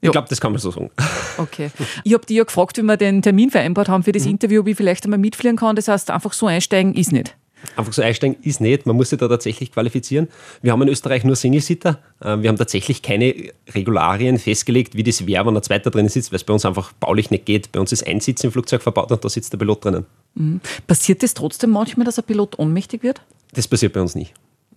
ich 0.00 0.10
glaube, 0.10 0.28
das 0.28 0.40
kann 0.40 0.52
man 0.52 0.60
so 0.60 0.70
sagen. 0.70 0.90
Okay. 1.38 1.70
Ich 2.02 2.14
habe 2.14 2.26
dich 2.26 2.36
ja 2.36 2.42
gefragt, 2.42 2.78
wie 2.78 2.82
wir 2.82 2.96
den 2.96 3.22
Termin 3.22 3.48
vereinbart 3.50 3.88
haben 3.88 4.02
für 4.02 4.10
das 4.10 4.24
mhm. 4.24 4.32
Interview, 4.32 4.62
ob 4.62 4.66
ich 4.66 4.76
vielleicht 4.76 5.04
einmal 5.04 5.20
mitfliegen 5.20 5.56
kann. 5.56 5.76
Das 5.76 5.86
heißt, 5.86 6.10
einfach 6.10 6.32
so 6.32 6.46
einsteigen 6.48 6.94
ist 6.94 7.12
nicht. 7.12 7.36
Einfach 7.76 7.92
so 7.92 8.02
einsteigen 8.02 8.36
ist 8.42 8.60
nicht. 8.60 8.86
Man 8.86 8.96
muss 8.96 9.10
sich 9.10 9.20
da 9.20 9.28
tatsächlich 9.28 9.70
qualifizieren. 9.70 10.26
Wir 10.62 10.72
haben 10.72 10.82
in 10.82 10.88
Österreich 10.88 11.22
nur 11.22 11.36
Single-Sitter. 11.36 12.00
Ähm, 12.22 12.42
wir 12.42 12.48
haben 12.48 12.56
tatsächlich 12.56 13.02
keine 13.02 13.52
Regularien 13.72 14.38
festgelegt, 14.38 14.96
wie 14.96 15.04
das 15.04 15.28
wäre, 15.28 15.46
wenn 15.46 15.56
ein 15.56 15.62
zweiter 15.62 15.90
drinnen 15.90 16.08
sitzt, 16.08 16.32
weil 16.32 16.36
es 16.38 16.44
bei 16.44 16.52
uns 16.52 16.64
einfach 16.64 16.92
baulich 16.94 17.30
nicht 17.30 17.46
geht. 17.46 17.70
Bei 17.70 17.78
uns 17.78 17.92
ist 17.92 18.04
ein 18.04 18.18
Sitz 18.18 18.42
im 18.42 18.50
Flugzeug 18.50 18.82
verbaut 18.82 19.12
und 19.12 19.24
da 19.24 19.28
sitzt 19.28 19.52
der 19.52 19.58
Pilot 19.58 19.84
drinnen. 19.84 20.06
Mhm. 20.34 20.60
Passiert 20.88 21.22
es 21.22 21.34
trotzdem 21.34 21.70
manchmal, 21.70 22.04
dass 22.04 22.18
ein 22.18 22.24
Pilot 22.24 22.58
ohnmächtig 22.58 23.04
wird? 23.04 23.20
Das 23.52 23.68
passiert 23.68 23.92
bei 23.92 24.00
uns 24.00 24.16
nie. 24.16 24.28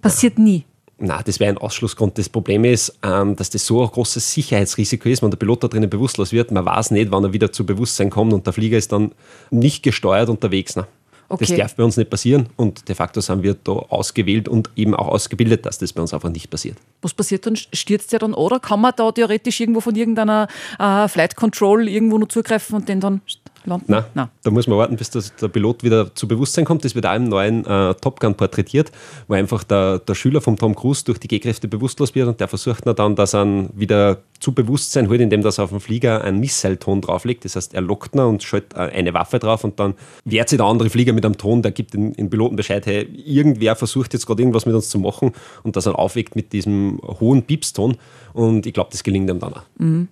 Passiert 0.02 0.38
nie? 0.38 0.66
Na, 1.04 1.24
das 1.24 1.40
wäre 1.40 1.50
ein 1.50 1.58
Ausschlussgrund. 1.58 2.18
Das 2.20 2.30
Problem 2.30 2.64
ist, 2.64 2.96
ähm, 3.02 3.36
dass 3.36 3.50
das 3.50 3.66
so 3.66 3.82
ein 3.82 3.90
großes 3.90 4.34
Sicherheitsrisiko 4.34 5.10
ist, 5.10 5.24
wenn 5.24 5.32
der 5.32 5.38
Pilot 5.38 5.64
da 5.64 5.68
drinnen 5.68 5.90
bewusstlos 5.90 6.32
wird. 6.32 6.52
Man 6.52 6.64
weiß 6.64 6.92
nicht, 6.92 7.10
wann 7.10 7.24
er 7.24 7.34
wieder 7.34 7.52
zu 7.52 7.66
Bewusstsein 7.66 8.12
kommt 8.12 8.34
und 8.34 8.46
der 8.46 8.54
Flieger 8.54 8.78
ist 8.78 8.92
dann 8.92 9.12
nicht 9.50 9.82
gesteuert 9.82 10.30
unterwegs. 10.30 10.76
Ne? 10.76 10.86
Okay. 11.28 11.46
Das 11.48 11.58
darf 11.58 11.76
bei 11.76 11.84
uns 11.84 11.98
nicht 11.98 12.10
passieren 12.10 12.50
und 12.56 12.88
de 12.88 12.94
facto 12.94 13.20
sind 13.20 13.42
wir 13.42 13.56
da 13.56 13.72
ausgewählt 13.72 14.48
und 14.48 14.70
eben 14.76 14.94
auch 14.94 15.08
ausgebildet, 15.08 15.66
dass 15.66 15.80
das 15.80 15.92
bei 15.92 16.02
uns 16.02 16.14
einfach 16.14 16.30
nicht 16.30 16.50
passiert. 16.50 16.78
Was 17.02 17.14
passiert 17.14 17.46
dann? 17.46 17.56
Stürzt 17.56 18.12
der 18.12 18.20
dann 18.20 18.34
oder 18.34 18.60
kann 18.60 18.82
man 18.82 18.94
da 18.96 19.12
theoretisch 19.12 19.60
irgendwo 19.60 19.80
von 19.80 19.96
irgendeiner 19.96 20.50
äh, 20.78 21.08
Flight 21.08 21.36
Control 21.36 21.88
irgendwo 21.88 22.18
nur 22.18 22.30
zugreifen 22.30 22.76
und 22.76 22.90
den 22.90 23.00
dann 23.00 23.22
landen? 23.66 23.86
Nein, 23.88 24.04
Nein. 24.14 24.28
da 24.44 24.52
muss 24.52 24.68
man 24.68 24.78
warten, 24.78 24.96
bis 24.96 25.10
das, 25.10 25.36
der 25.36 25.48
Pilot 25.48 25.84
wieder 25.84 26.14
zu 26.16 26.28
Bewusstsein 26.28 26.66
kommt. 26.66 26.86
Das 26.86 26.96
wird 26.96 27.06
auch 27.06 27.16
im 27.16 27.26
neuen 27.26 27.66
äh, 27.66 27.94
Top 27.96 28.20
Gun 28.20 28.36
porträtiert, 28.36 28.92
wo 29.28 29.34
einfach 29.34 29.64
der, 29.64 30.00
der 30.00 30.16
Schüler 30.16 30.42
von 30.42 30.58
Tom 30.58 30.76
Cruise 30.76 31.04
durch 31.06 31.20
die 31.20 31.28
G-Kräfte 31.28 31.68
bewusstlos 31.68 32.16
wird 32.16 32.28
und 32.28 32.40
der 32.40 32.48
versucht 32.48 32.86
dann, 32.86 33.16
dass 33.16 33.34
er 33.34 33.70
wieder 33.74 34.20
zu 34.40 34.54
Bewusstsein 34.54 35.08
holt, 35.08 35.22
indem 35.22 35.42
er 35.42 35.48
auf 35.60 35.70
dem 35.70 35.80
Flieger 35.80 36.24
einen 36.24 36.40
Missile-Ton 36.40 37.02
drauflegt. 37.02 37.46
Das 37.46 37.56
heißt, 37.56 37.74
er 37.74 37.82
lockt 37.82 38.16
ihn 38.16 38.22
und 38.22 38.44
schaltet 38.44 38.74
äh, 38.74 38.98
eine 38.98 39.14
Waffe 39.14 39.40
drauf 39.40 39.64
und 39.64 39.80
dann 39.80 39.94
wehrt 40.26 40.50
sich 40.50 40.58
der 40.58 40.66
andere 40.66 40.90
Flieger 40.90 41.14
mit 41.14 41.26
einem 41.26 41.38
Ton, 41.38 41.62
der 41.62 41.72
gibt 41.72 41.94
den, 41.94 42.14
den 42.14 42.30
Piloten 42.30 42.56
Bescheid, 42.56 42.86
hey, 42.86 43.04
irgendwer 43.26 43.76
versucht 43.76 44.14
jetzt 44.14 44.26
gerade 44.26 44.42
irgendwas 44.42 44.66
mit 44.66 44.76
uns 44.76 44.90
zu 44.90 45.00
machen 45.00 45.34
und 45.64 45.76
dass 45.76 45.86
er 45.86 45.98
aufweckt 45.98 46.36
mit 46.36 46.54
diesem 46.54 47.00
hohen 47.04 47.44
Piepston 47.44 47.98
und 48.34 48.66
ich 48.66 48.74
glaube, 48.74 48.90
das 48.92 49.04
gelingt 49.04 49.30
ihm 49.30 49.40
dann 49.40 49.54
auch. 49.54 49.64
Mhm. 49.78 50.08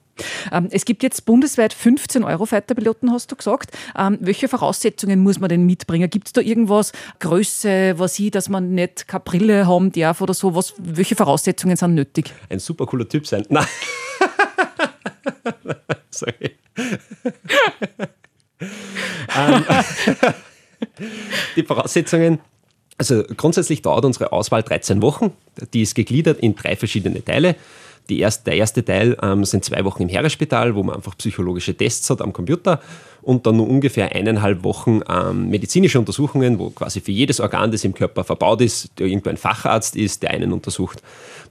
Ähm, 0.51 0.67
es 0.71 0.85
gibt 0.85 1.03
jetzt 1.03 1.25
bundesweit 1.25 1.73
15 1.73 2.23
Eurofighter-Piloten, 2.23 3.11
hast 3.11 3.31
du 3.31 3.35
gesagt. 3.35 3.71
Ähm, 3.97 4.17
welche 4.21 4.47
Voraussetzungen 4.47 5.19
muss 5.19 5.39
man 5.39 5.49
denn 5.49 5.65
mitbringen? 5.65 6.09
Gibt 6.09 6.27
es 6.27 6.33
da 6.33 6.41
irgendwas, 6.41 6.91
Größe, 7.19 7.95
was 7.97 8.17
ich, 8.19 8.31
dass 8.31 8.49
man 8.49 8.73
nicht 8.73 9.07
keine 9.07 9.23
Brille 9.23 9.67
haben 9.67 9.91
darf 9.91 10.21
oder 10.21 10.33
so? 10.33 10.55
Was, 10.55 10.73
welche 10.77 11.15
Voraussetzungen 11.15 11.75
sind 11.75 11.95
nötig? 11.95 12.33
Ein 12.49 12.59
super 12.59 12.85
cooler 12.85 13.07
Typ 13.07 13.27
sein. 13.27 13.45
Nein. 13.49 13.65
Sorry. 16.09 16.51
ähm, 19.35 19.65
die 21.55 21.63
Voraussetzungen, 21.63 22.39
also 22.97 23.23
grundsätzlich 23.35 23.81
dauert 23.81 24.05
unsere 24.05 24.31
Auswahl 24.31 24.63
13 24.63 25.01
Wochen. 25.01 25.31
Die 25.73 25.81
ist 25.81 25.95
gegliedert 25.95 26.39
in 26.39 26.55
drei 26.55 26.75
verschiedene 26.75 27.23
Teile. 27.23 27.55
Die 28.09 28.19
erste, 28.19 28.45
der 28.45 28.55
erste 28.55 28.83
Teil 28.83 29.15
ähm, 29.21 29.45
sind 29.45 29.63
zwei 29.63 29.85
Wochen 29.85 30.03
im 30.03 30.09
Heeresspital, 30.09 30.75
wo 30.75 30.83
man 30.83 30.95
einfach 30.95 31.15
psychologische 31.17 31.75
Tests 31.75 32.09
hat 32.09 32.21
am 32.21 32.33
Computer 32.33 32.79
und 33.21 33.45
dann 33.45 33.57
nur 33.57 33.67
ungefähr 33.67 34.15
eineinhalb 34.15 34.63
Wochen 34.63 35.01
ähm, 35.07 35.49
medizinische 35.49 35.99
Untersuchungen, 35.99 36.57
wo 36.57 36.69
quasi 36.69 37.01
für 37.01 37.11
jedes 37.11 37.39
Organ, 37.39 37.71
das 37.71 37.83
im 37.83 37.93
Körper 37.93 38.23
verbaut 38.23 38.61
ist, 38.61 38.89
der 38.97 39.07
irgendwo 39.07 39.29
ein 39.29 39.37
Facharzt 39.37 39.95
ist, 39.95 40.23
der 40.23 40.31
einen 40.31 40.51
untersucht. 40.51 41.01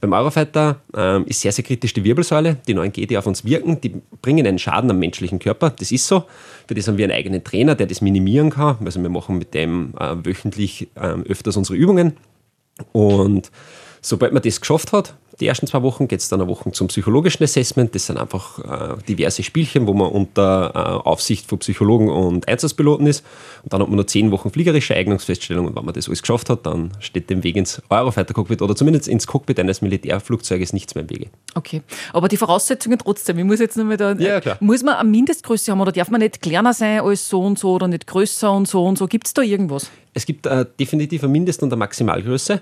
Beim 0.00 0.12
Eurofighter 0.12 0.80
ähm, 0.96 1.24
ist 1.26 1.40
sehr, 1.40 1.52
sehr 1.52 1.64
kritisch 1.64 1.92
die 1.92 2.04
Wirbelsäule. 2.04 2.56
Die 2.66 2.74
9G, 2.74 3.06
die 3.06 3.18
auf 3.18 3.26
uns 3.26 3.44
wirken, 3.44 3.80
die 3.80 3.94
bringen 4.22 4.46
einen 4.46 4.58
Schaden 4.58 4.90
am 4.90 4.98
menschlichen 4.98 5.38
Körper. 5.38 5.70
Das 5.70 5.92
ist 5.92 6.06
so. 6.06 6.24
Für 6.66 6.74
das 6.74 6.88
haben 6.88 6.98
wir 6.98 7.04
einen 7.04 7.14
eigenen 7.14 7.44
Trainer, 7.44 7.74
der 7.74 7.86
das 7.86 8.00
minimieren 8.00 8.50
kann. 8.50 8.78
Also 8.84 9.00
wir 9.02 9.10
machen 9.10 9.38
mit 9.38 9.54
dem 9.54 9.94
äh, 9.98 10.16
wöchentlich 10.24 10.88
äh, 10.94 11.14
öfters 11.28 11.56
unsere 11.56 11.76
Übungen. 11.76 12.16
Und 12.92 13.50
sobald 14.00 14.32
man 14.32 14.42
das 14.42 14.60
geschafft 14.60 14.92
hat, 14.92 15.14
die 15.40 15.46
ersten 15.46 15.66
zwei 15.66 15.82
Wochen 15.82 16.08
geht 16.08 16.20
es 16.20 16.28
dann 16.28 16.40
eine 16.40 16.50
Woche 16.50 16.72
zum 16.72 16.88
psychologischen 16.88 17.44
Assessment. 17.44 17.94
Das 17.94 18.06
sind 18.06 18.18
einfach 18.18 18.58
äh, 18.58 19.02
diverse 19.08 19.42
Spielchen, 19.42 19.86
wo 19.86 19.94
man 19.94 20.10
unter 20.10 20.72
äh, 20.74 21.08
Aufsicht 21.08 21.46
von 21.46 21.58
Psychologen 21.58 22.08
und 22.08 22.48
Einsatzpiloten 22.48 23.06
ist. 23.06 23.24
Und 23.62 23.72
dann 23.72 23.82
hat 23.82 23.88
man 23.88 23.96
noch 23.96 24.06
zehn 24.06 24.30
Wochen 24.32 24.50
fliegerische 24.50 24.94
Eignungsfeststellung. 24.94 25.66
Und 25.66 25.76
wenn 25.76 25.84
man 25.84 25.94
das 25.94 26.08
alles 26.08 26.22
geschafft 26.22 26.50
hat, 26.50 26.66
dann 26.66 26.90
steht 26.98 27.30
dem 27.30 27.44
Weg 27.44 27.56
ins 27.56 27.80
Eurofighter-Cockpit 27.88 28.62
oder 28.62 28.74
zumindest 28.74 29.08
ins 29.08 29.26
Cockpit 29.26 29.60
eines 29.60 29.80
Militärflugzeuges 29.80 30.72
nichts 30.72 30.94
mehr 30.94 31.02
im 31.02 31.10
Wege. 31.10 31.26
Okay, 31.54 31.82
aber 32.12 32.28
die 32.28 32.36
Voraussetzungen 32.36 32.98
trotzdem, 32.98 33.38
ich 33.38 33.44
muss 33.44 33.60
jetzt 33.60 33.76
nochmal 33.76 33.96
da, 33.96 34.12
ja, 34.14 34.40
klar. 34.40 34.56
muss 34.60 34.82
man 34.82 34.96
eine 34.96 35.08
Mindestgröße 35.08 35.70
haben 35.70 35.80
oder 35.80 35.92
darf 35.92 36.10
man 36.10 36.20
nicht 36.20 36.42
kleiner 36.42 36.74
sein 36.74 37.00
als 37.00 37.28
so 37.28 37.40
und 37.42 37.58
so 37.58 37.74
oder 37.74 37.86
nicht 37.86 38.06
größer 38.06 38.52
und 38.52 38.66
so 38.66 38.84
und 38.84 38.98
so? 38.98 39.06
Gibt 39.06 39.28
es 39.28 39.34
da 39.34 39.42
irgendwas? 39.42 39.90
Es 40.14 40.26
gibt 40.26 40.46
äh, 40.46 40.66
definitiv 40.80 41.22
eine 41.22 41.30
Mindest- 41.30 41.62
und 41.62 41.72
eine 41.72 41.78
Maximalgröße. 41.78 42.60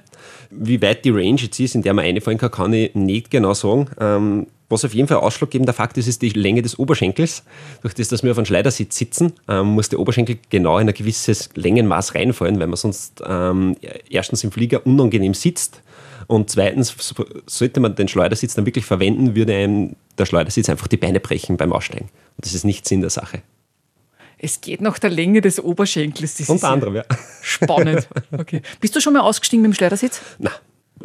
Wie 0.51 0.83
weit 0.83 1.07
die 1.07 1.11
Range 1.11 1.41
jetzt 1.41 1.59
ist, 1.59 1.75
in 1.75 1.81
der 1.81 1.95
man 1.95 2.05
einfallen 2.05 2.37
kann, 2.37 2.51
kann 2.51 2.66
ich 2.73 2.95
nicht 2.95 3.31
genau 3.31 3.55
sagen. 3.55 3.89
Ähm, 3.99 4.47
was 4.69 4.85
auf 4.85 4.95
jeden 4.95 5.07
Fall 5.07 5.19
ausschlaggebender 5.19 5.73
Fakt 5.73 5.97
ist, 5.97 6.09
ist 6.09 6.23
die 6.23 6.31
Länge 6.31 6.63
des 6.63 6.79
Oberschenkels. 6.79 7.45
Durch 7.83 7.95
das, 7.95 8.09
dass 8.09 8.25
wir 8.25 8.33
auf 8.33 8.39
einem 8.39 8.47
Schleudersitz 8.47 8.97
sitzen, 8.97 9.33
ähm, 9.49 9.67
muss 9.69 9.89
der 9.89 10.01
Oberschenkel 10.01 10.39
genau 10.51 10.79
in 10.79 10.89
ein 10.89 10.95
gewisses 10.95 11.51
Längenmaß 11.55 12.17
reinfallen, 12.17 12.59
weil 12.59 12.67
man 12.67 12.77
sonst 12.77 13.23
ähm, 13.25 13.77
erstens 14.11 14.43
im 14.43 14.51
Flieger 14.51 14.85
unangenehm 14.85 15.35
sitzt 15.35 15.83
und 16.27 16.51
zweitens 16.51 16.95
sollte 17.47 17.81
man 17.81 17.95
den 17.95 18.09
Schleudersitz 18.09 18.55
dann 18.55 18.67
wirklich 18.67 18.85
verwenden, 18.85 19.37
würde 19.37 19.55
einem 19.55 19.97
der 20.19 20.27
Schleudersitz 20.27 20.69
einfach 20.69 20.89
die 20.89 20.97
Beine 20.97 21.21
brechen 21.21 21.57
beim 21.57 21.73
Aussteigen. 21.73 22.09
Und 22.37 22.45
das 22.45 22.55
ist 22.55 22.65
nicht 22.65 22.89
Sinn 22.89 23.01
der 23.01 23.11
Sache. 23.11 23.43
Es 24.39 24.61
geht 24.61 24.81
nach 24.81 24.99
der 24.99 25.11
Länge 25.11 25.41
des 25.41 25.61
Oberschenkels. 25.61 26.37
Das 26.37 26.49
Unter 26.49 26.69
anderem, 26.69 26.97
ja. 26.97 27.05
Spannend. 27.43 28.09
Okay. 28.33 28.61
Bist 28.81 28.95
du 28.95 29.01
schon 29.01 29.15
mal 29.15 29.21
ausgestiegen 29.21 29.63
mit 29.63 29.73
dem 29.73 29.75
Schleudersitz? 29.75 30.21
Nein. 30.39 30.53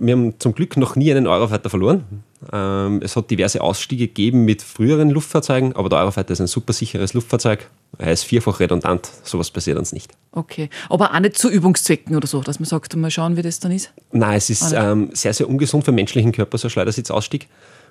Wir 0.03 0.15
haben 0.15 0.39
zum 0.39 0.55
Glück 0.55 0.77
noch 0.77 0.95
nie 0.95 1.11
einen 1.11 1.27
Eurofighter 1.27 1.69
verloren. 1.69 2.23
Ähm, 2.51 3.01
es 3.03 3.15
hat 3.15 3.29
diverse 3.29 3.61
Ausstiege 3.61 4.07
gegeben 4.07 4.45
mit 4.45 4.63
früheren 4.63 5.11
Luftfahrzeugen, 5.11 5.75
aber 5.75 5.89
der 5.89 5.99
Eurofighter 5.99 6.33
ist 6.33 6.41
ein 6.41 6.47
super 6.47 6.73
sicheres 6.73 7.13
Luftfahrzeug. 7.13 7.69
Er 7.99 8.11
ist 8.11 8.23
vierfach 8.23 8.59
redundant. 8.59 9.07
Sowas 9.23 9.51
passiert 9.51 9.77
uns 9.77 9.93
nicht. 9.93 10.11
Okay. 10.31 10.71
Aber 10.89 11.13
auch 11.13 11.19
nicht 11.19 11.37
zu 11.37 11.51
Übungszwecken 11.51 12.15
oder 12.15 12.25
so, 12.25 12.41
dass 12.41 12.59
man 12.59 12.65
sagt, 12.65 12.95
mal 12.95 13.11
schauen, 13.11 13.37
wie 13.37 13.43
das 13.43 13.59
dann 13.59 13.71
ist? 13.71 13.93
Nein, 14.11 14.37
es 14.37 14.49
ist 14.49 14.73
ähm, 14.75 15.11
sehr, 15.13 15.35
sehr 15.35 15.47
ungesund 15.47 15.83
für 15.83 15.91
den 15.91 15.97
menschlichen 15.97 16.31
Körper, 16.31 16.57
so 16.57 16.67
ein 16.67 16.71
Schleudersitzausstieg. 16.71 17.47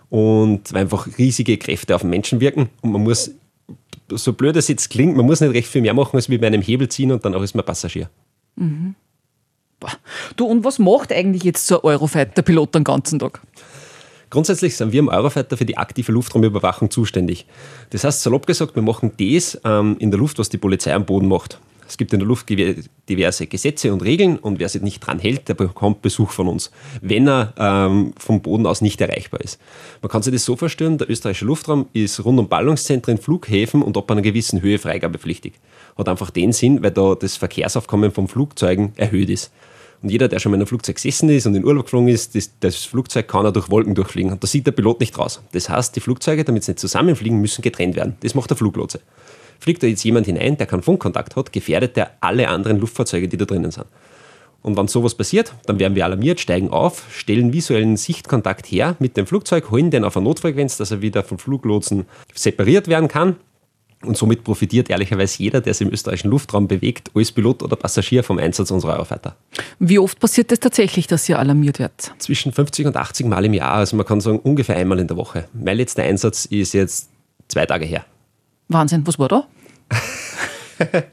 Und 0.08 0.72
weil 0.72 0.82
einfach 0.82 1.06
riesige 1.16 1.58
Kräfte 1.58 1.94
auf 1.94 2.00
den 2.00 2.10
Menschen 2.10 2.40
wirken. 2.40 2.70
Und 2.80 2.90
man 2.90 3.04
muss 3.04 3.30
so 4.10 4.32
blöd 4.32 4.56
es 4.56 4.66
jetzt 4.66 4.90
klingt, 4.90 5.16
man 5.16 5.26
muss 5.26 5.40
nicht 5.40 5.54
recht 5.54 5.68
viel 5.68 5.82
mehr 5.82 5.94
machen, 5.94 6.16
als 6.16 6.28
wie 6.28 6.38
bei 6.38 6.48
einem 6.48 6.62
Hebel 6.62 6.88
ziehen 6.88 7.12
und 7.12 7.24
dann 7.24 7.36
auch 7.36 7.42
ist 7.42 7.54
man 7.54 7.64
Passagier. 7.64 8.10
Mhm. 8.56 8.96
Du, 10.36 10.46
und 10.46 10.64
was 10.64 10.78
macht 10.78 11.12
eigentlich 11.12 11.42
jetzt 11.44 11.66
so 11.66 11.82
ein 11.82 11.84
Eurofighter-Pilot 11.84 12.74
den 12.74 12.84
ganzen 12.84 13.18
Tag? 13.18 13.40
Grundsätzlich 14.30 14.76
sind 14.76 14.92
wir 14.92 15.00
im 15.00 15.08
Eurofighter 15.08 15.56
für 15.56 15.64
die 15.64 15.76
aktive 15.76 16.12
Luftraumüberwachung 16.12 16.90
zuständig. 16.90 17.46
Das 17.90 18.04
heißt, 18.04 18.22
salopp 18.22 18.46
gesagt, 18.46 18.76
wir 18.76 18.82
machen 18.82 19.12
das 19.18 19.60
ähm, 19.64 19.96
in 19.98 20.12
der 20.12 20.20
Luft, 20.20 20.38
was 20.38 20.48
die 20.48 20.58
Polizei 20.58 20.94
am 20.94 21.04
Boden 21.04 21.26
macht. 21.26 21.58
Es 21.90 21.96
gibt 21.96 22.12
in 22.12 22.20
der 22.20 22.28
Luft 22.28 22.48
diverse 22.48 23.48
Gesetze 23.48 23.92
und 23.92 24.02
Regeln 24.02 24.38
und 24.38 24.60
wer 24.60 24.68
sich 24.68 24.80
nicht 24.80 25.00
dran 25.00 25.18
hält, 25.18 25.48
der 25.48 25.54
bekommt 25.54 26.02
Besuch 26.02 26.30
von 26.30 26.46
uns, 26.46 26.70
wenn 27.02 27.28
er 27.28 27.52
ähm, 27.58 28.12
vom 28.16 28.40
Boden 28.40 28.64
aus 28.64 28.80
nicht 28.80 29.00
erreichbar 29.00 29.40
ist. 29.40 29.58
Man 30.00 30.08
kann 30.08 30.22
sich 30.22 30.32
das 30.32 30.44
so 30.44 30.54
vorstellen, 30.54 30.98
der 30.98 31.10
österreichische 31.10 31.46
Luftraum 31.46 31.88
ist 31.92 32.24
rund 32.24 32.38
um 32.38 32.48
Ballungszentren, 32.48 33.18
Flughäfen 33.18 33.82
und 33.82 33.96
ab 33.96 34.08
einer 34.08 34.22
gewissen 34.22 34.62
Höhe 34.62 34.78
freigabepflichtig. 34.78 35.54
Hat 35.98 36.08
einfach 36.08 36.30
den 36.30 36.52
Sinn, 36.52 36.80
weil 36.80 36.92
da 36.92 37.16
das 37.16 37.36
Verkehrsaufkommen 37.36 38.12
von 38.12 38.28
Flugzeugen 38.28 38.92
erhöht 38.94 39.28
ist. 39.28 39.50
Und 40.00 40.10
jeder, 40.10 40.28
der 40.28 40.38
schon 40.38 40.50
mal 40.50 40.56
in 40.56 40.60
einem 40.60 40.68
Flugzeug 40.68 40.94
gesessen 40.94 41.28
ist 41.28 41.46
und 41.46 41.56
in 41.56 41.64
Urlaub 41.64 41.86
geflogen 41.86 42.08
ist, 42.08 42.36
das, 42.36 42.52
das 42.60 42.76
Flugzeug 42.84 43.26
kann 43.26 43.44
er 43.44 43.52
durch 43.52 43.68
Wolken 43.68 43.96
durchfliegen. 43.96 44.30
Und 44.30 44.42
da 44.42 44.46
sieht 44.46 44.66
der 44.66 44.72
Pilot 44.72 45.00
nicht 45.00 45.18
raus. 45.18 45.42
Das 45.52 45.68
heißt, 45.68 45.94
die 45.96 46.00
Flugzeuge, 46.00 46.44
damit 46.44 46.62
sie 46.62 46.70
nicht 46.70 46.78
zusammenfliegen, 46.78 47.40
müssen 47.40 47.62
getrennt 47.62 47.96
werden. 47.96 48.16
Das 48.20 48.34
macht 48.34 48.48
der 48.48 48.56
Fluglotse. 48.56 49.00
Fliegt 49.60 49.82
da 49.82 49.86
jetzt 49.86 50.02
jemand 50.02 50.26
hinein, 50.26 50.56
der 50.56 50.66
keinen 50.66 50.82
Funkkontakt 50.82 51.36
hat, 51.36 51.52
gefährdet 51.52 51.96
er 51.96 52.12
alle 52.20 52.48
anderen 52.48 52.80
Luftfahrzeuge, 52.80 53.28
die 53.28 53.36
da 53.36 53.44
drinnen 53.44 53.70
sind. 53.70 53.86
Und 54.62 54.76
wenn 54.76 54.88
sowas 54.88 55.14
passiert, 55.14 55.54
dann 55.66 55.78
werden 55.78 55.94
wir 55.94 56.04
alarmiert, 56.04 56.40
steigen 56.40 56.70
auf, 56.70 57.04
stellen 57.10 57.52
visuellen 57.52 57.96
Sichtkontakt 57.96 58.66
her 58.66 58.96
mit 58.98 59.16
dem 59.16 59.26
Flugzeug, 59.26 59.70
holen 59.70 59.90
den 59.90 60.04
auf 60.04 60.16
eine 60.16 60.24
Notfrequenz, 60.24 60.76
dass 60.76 60.90
er 60.90 61.00
wieder 61.00 61.22
vom 61.22 61.38
Fluglotsen 61.38 62.06
separiert 62.34 62.88
werden 62.88 63.08
kann. 63.08 63.36
Und 64.02 64.16
somit 64.16 64.44
profitiert 64.44 64.88
ehrlicherweise 64.88 65.42
jeder, 65.42 65.60
der 65.60 65.74
sich 65.74 65.86
im 65.86 65.92
österreichischen 65.92 66.30
Luftraum 66.30 66.68
bewegt, 66.68 67.10
als 67.14 67.32
Pilot 67.32 67.62
oder 67.62 67.76
Passagier 67.76 68.24
vom 68.24 68.38
Einsatz 68.38 68.70
unserer 68.70 68.94
Eurofighter. 68.94 69.36
Wie 69.78 69.98
oft 69.98 70.18
passiert 70.18 70.50
das 70.50 70.60
tatsächlich, 70.60 71.06
dass 71.06 71.28
ihr 71.28 71.38
alarmiert 71.38 71.78
werdet? 71.78 72.12
Zwischen 72.18 72.52
50 72.52 72.86
und 72.86 72.96
80 72.96 73.26
Mal 73.26 73.44
im 73.44 73.52
Jahr. 73.52 73.74
Also 73.74 73.96
man 73.96 74.06
kann 74.06 74.22
sagen, 74.22 74.38
ungefähr 74.38 74.76
einmal 74.76 74.98
in 75.00 75.06
der 75.06 75.18
Woche. 75.18 75.48
Mein 75.52 75.76
letzter 75.76 76.02
Einsatz 76.02 76.46
ist 76.46 76.72
jetzt 76.72 77.10
zwei 77.48 77.66
Tage 77.66 77.84
her. 77.84 78.06
Wahnsinn, 78.70 79.06
was 79.06 79.18
war 79.18 79.28
da? 79.28 79.46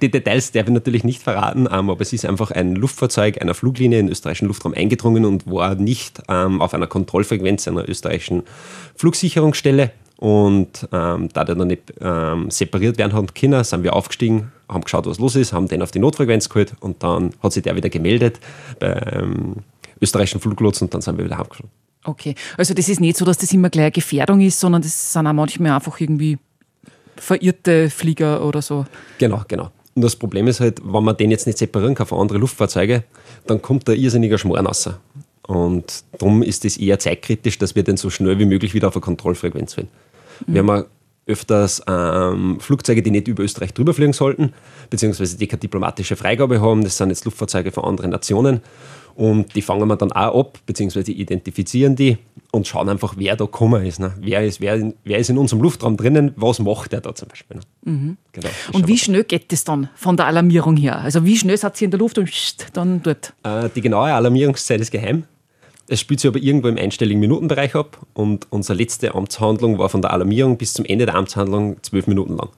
Die 0.00 0.10
Details 0.10 0.52
darf 0.52 0.66
ich 0.66 0.72
natürlich 0.72 1.04
nicht 1.04 1.22
verraten, 1.22 1.68
ähm, 1.70 1.90
aber 1.90 2.00
es 2.00 2.12
ist 2.12 2.24
einfach 2.24 2.50
ein 2.50 2.74
Luftfahrzeug 2.74 3.42
einer 3.42 3.54
Fluglinie 3.54 3.98
in 3.98 4.06
den 4.06 4.12
österreichischen 4.12 4.48
Luftraum 4.48 4.72
eingedrungen 4.72 5.24
und 5.24 5.46
war 5.46 5.74
nicht 5.74 6.22
ähm, 6.28 6.62
auf 6.62 6.72
einer 6.72 6.86
Kontrollfrequenz 6.86 7.68
einer 7.68 7.86
österreichischen 7.88 8.44
Flugsicherungsstelle. 8.96 9.90
Und 10.16 10.86
ähm, 10.92 11.28
da 11.32 11.44
der 11.44 11.54
dann 11.54 11.68
nicht 11.68 11.94
ähm, 12.00 12.50
separiert 12.50 12.98
werden 12.98 13.14
hat 13.14 13.34
können, 13.34 13.64
sind 13.64 13.82
wir 13.82 13.94
aufgestiegen, 13.94 14.52
haben 14.68 14.82
geschaut, 14.82 15.06
was 15.06 15.18
los 15.18 15.34
ist, 15.34 15.52
haben 15.52 15.66
den 15.66 15.82
auf 15.82 15.90
die 15.90 15.98
Notfrequenz 15.98 16.48
geholt 16.48 16.74
und 16.80 17.02
dann 17.02 17.32
hat 17.42 17.52
sich 17.52 17.62
der 17.62 17.74
wieder 17.74 17.88
gemeldet 17.88 18.38
beim 18.78 19.56
österreichischen 20.00 20.40
Fluglotsen 20.40 20.86
und 20.86 20.94
dann 20.94 21.00
sind 21.00 21.16
wir 21.16 21.24
wieder 21.24 21.38
heimgeflogen. 21.38 21.70
Okay, 22.04 22.34
also 22.56 22.74
das 22.74 22.88
ist 22.88 23.00
nicht 23.00 23.16
so, 23.16 23.24
dass 23.24 23.38
das 23.38 23.52
immer 23.52 23.70
gleich 23.70 23.84
eine 23.84 23.92
Gefährdung 23.92 24.40
ist, 24.40 24.60
sondern 24.60 24.82
das 24.82 25.12
sind 25.12 25.26
auch 25.26 25.32
manchmal 25.32 25.72
einfach 25.72 25.98
irgendwie 26.00 26.38
verirrte 27.20 27.90
Flieger 27.90 28.44
oder 28.44 28.62
so. 28.62 28.86
Genau, 29.18 29.42
genau. 29.46 29.70
Und 29.94 30.02
das 30.02 30.16
Problem 30.16 30.46
ist 30.46 30.60
halt, 30.60 30.80
wenn 30.82 31.04
man 31.04 31.16
den 31.16 31.30
jetzt 31.30 31.46
nicht 31.46 31.58
separieren 31.58 31.94
kann 31.94 32.06
von 32.06 32.20
anderen 32.20 32.40
Luftfahrzeugen, 32.40 33.02
dann 33.46 33.60
kommt 33.60 33.88
da 33.88 33.92
irrsinniger 33.92 34.38
Schmoren 34.38 34.66
raus. 34.66 34.88
Und 35.46 36.04
darum 36.18 36.42
ist 36.42 36.64
es 36.64 36.76
eher 36.76 36.98
zeitkritisch, 36.98 37.58
dass 37.58 37.74
wir 37.74 37.82
den 37.82 37.96
so 37.96 38.08
schnell 38.08 38.38
wie 38.38 38.44
möglich 38.44 38.72
wieder 38.72 38.88
auf 38.88 38.94
eine 38.94 39.02
Kontrollfrequenz 39.02 39.74
finden. 39.74 39.90
Mhm. 40.46 40.54
Wir 40.54 40.62
haben 40.62 40.84
öfters 41.26 41.82
ähm, 41.86 42.58
Flugzeuge, 42.60 43.02
die 43.02 43.10
nicht 43.10 43.28
über 43.28 43.42
Österreich 43.42 43.74
drüber 43.74 43.94
fliegen 43.94 44.12
sollten, 44.12 44.52
beziehungsweise 44.90 45.36
die 45.36 45.46
keine 45.46 45.60
diplomatische 45.60 46.16
Freigabe 46.16 46.60
haben. 46.60 46.84
Das 46.84 46.96
sind 46.96 47.10
jetzt 47.10 47.24
Luftfahrzeuge 47.24 47.72
von 47.72 47.84
anderen 47.84 48.10
Nationen. 48.10 48.60
Und 49.14 49.54
die 49.54 49.62
fangen 49.62 49.88
wir 49.88 49.96
dann 49.96 50.12
auch 50.12 50.38
ab, 50.40 50.58
beziehungsweise 50.66 51.12
identifizieren 51.12 51.96
die 51.96 52.18
und 52.52 52.66
schauen 52.66 52.88
einfach, 52.88 53.14
wer 53.16 53.36
da 53.36 53.44
gekommen 53.44 53.84
ist. 53.84 54.00
Ne? 54.00 54.12
Wer, 54.20 54.44
ist 54.44 54.60
wer, 54.60 54.92
wer 55.04 55.18
ist 55.18 55.30
in 55.30 55.38
unserem 55.38 55.62
Luftraum 55.62 55.96
drinnen, 55.96 56.32
was 56.36 56.58
macht 56.58 56.92
der 56.92 57.00
da 57.00 57.14
zum 57.14 57.28
Beispiel. 57.28 57.58
Ne? 57.58 57.92
Mhm. 57.92 58.16
Genau, 58.32 58.48
und 58.72 58.88
wie 58.88 58.98
schnell 58.98 59.24
geht 59.24 59.52
das 59.52 59.64
dann 59.64 59.88
von 59.94 60.16
der 60.16 60.26
Alarmierung 60.26 60.76
her? 60.76 60.98
Also 60.98 61.24
wie 61.24 61.36
schnell 61.36 61.56
seid 61.56 61.80
ihr 61.80 61.86
in 61.86 61.90
der 61.90 62.00
Luft 62.00 62.18
und 62.18 62.30
dann 62.76 63.02
dort? 63.02 63.34
Äh, 63.42 63.68
die 63.74 63.80
genaue 63.80 64.12
Alarmierungszeit 64.12 64.80
ist 64.80 64.90
geheim. 64.90 65.24
Es 65.88 65.98
spielt 66.00 66.20
sich 66.20 66.28
aber 66.28 66.38
irgendwo 66.38 66.68
im 66.68 66.76
einstelligen 66.76 67.18
Minutenbereich 67.18 67.74
ab 67.74 67.98
und 68.14 68.46
unsere 68.50 68.78
letzte 68.78 69.14
Amtshandlung 69.14 69.78
war 69.78 69.88
von 69.88 70.02
der 70.02 70.12
Alarmierung 70.12 70.56
bis 70.56 70.72
zum 70.72 70.84
Ende 70.84 71.04
der 71.04 71.16
Amtshandlung 71.16 71.82
zwölf 71.82 72.06
Minuten 72.06 72.36
lang. 72.36 72.50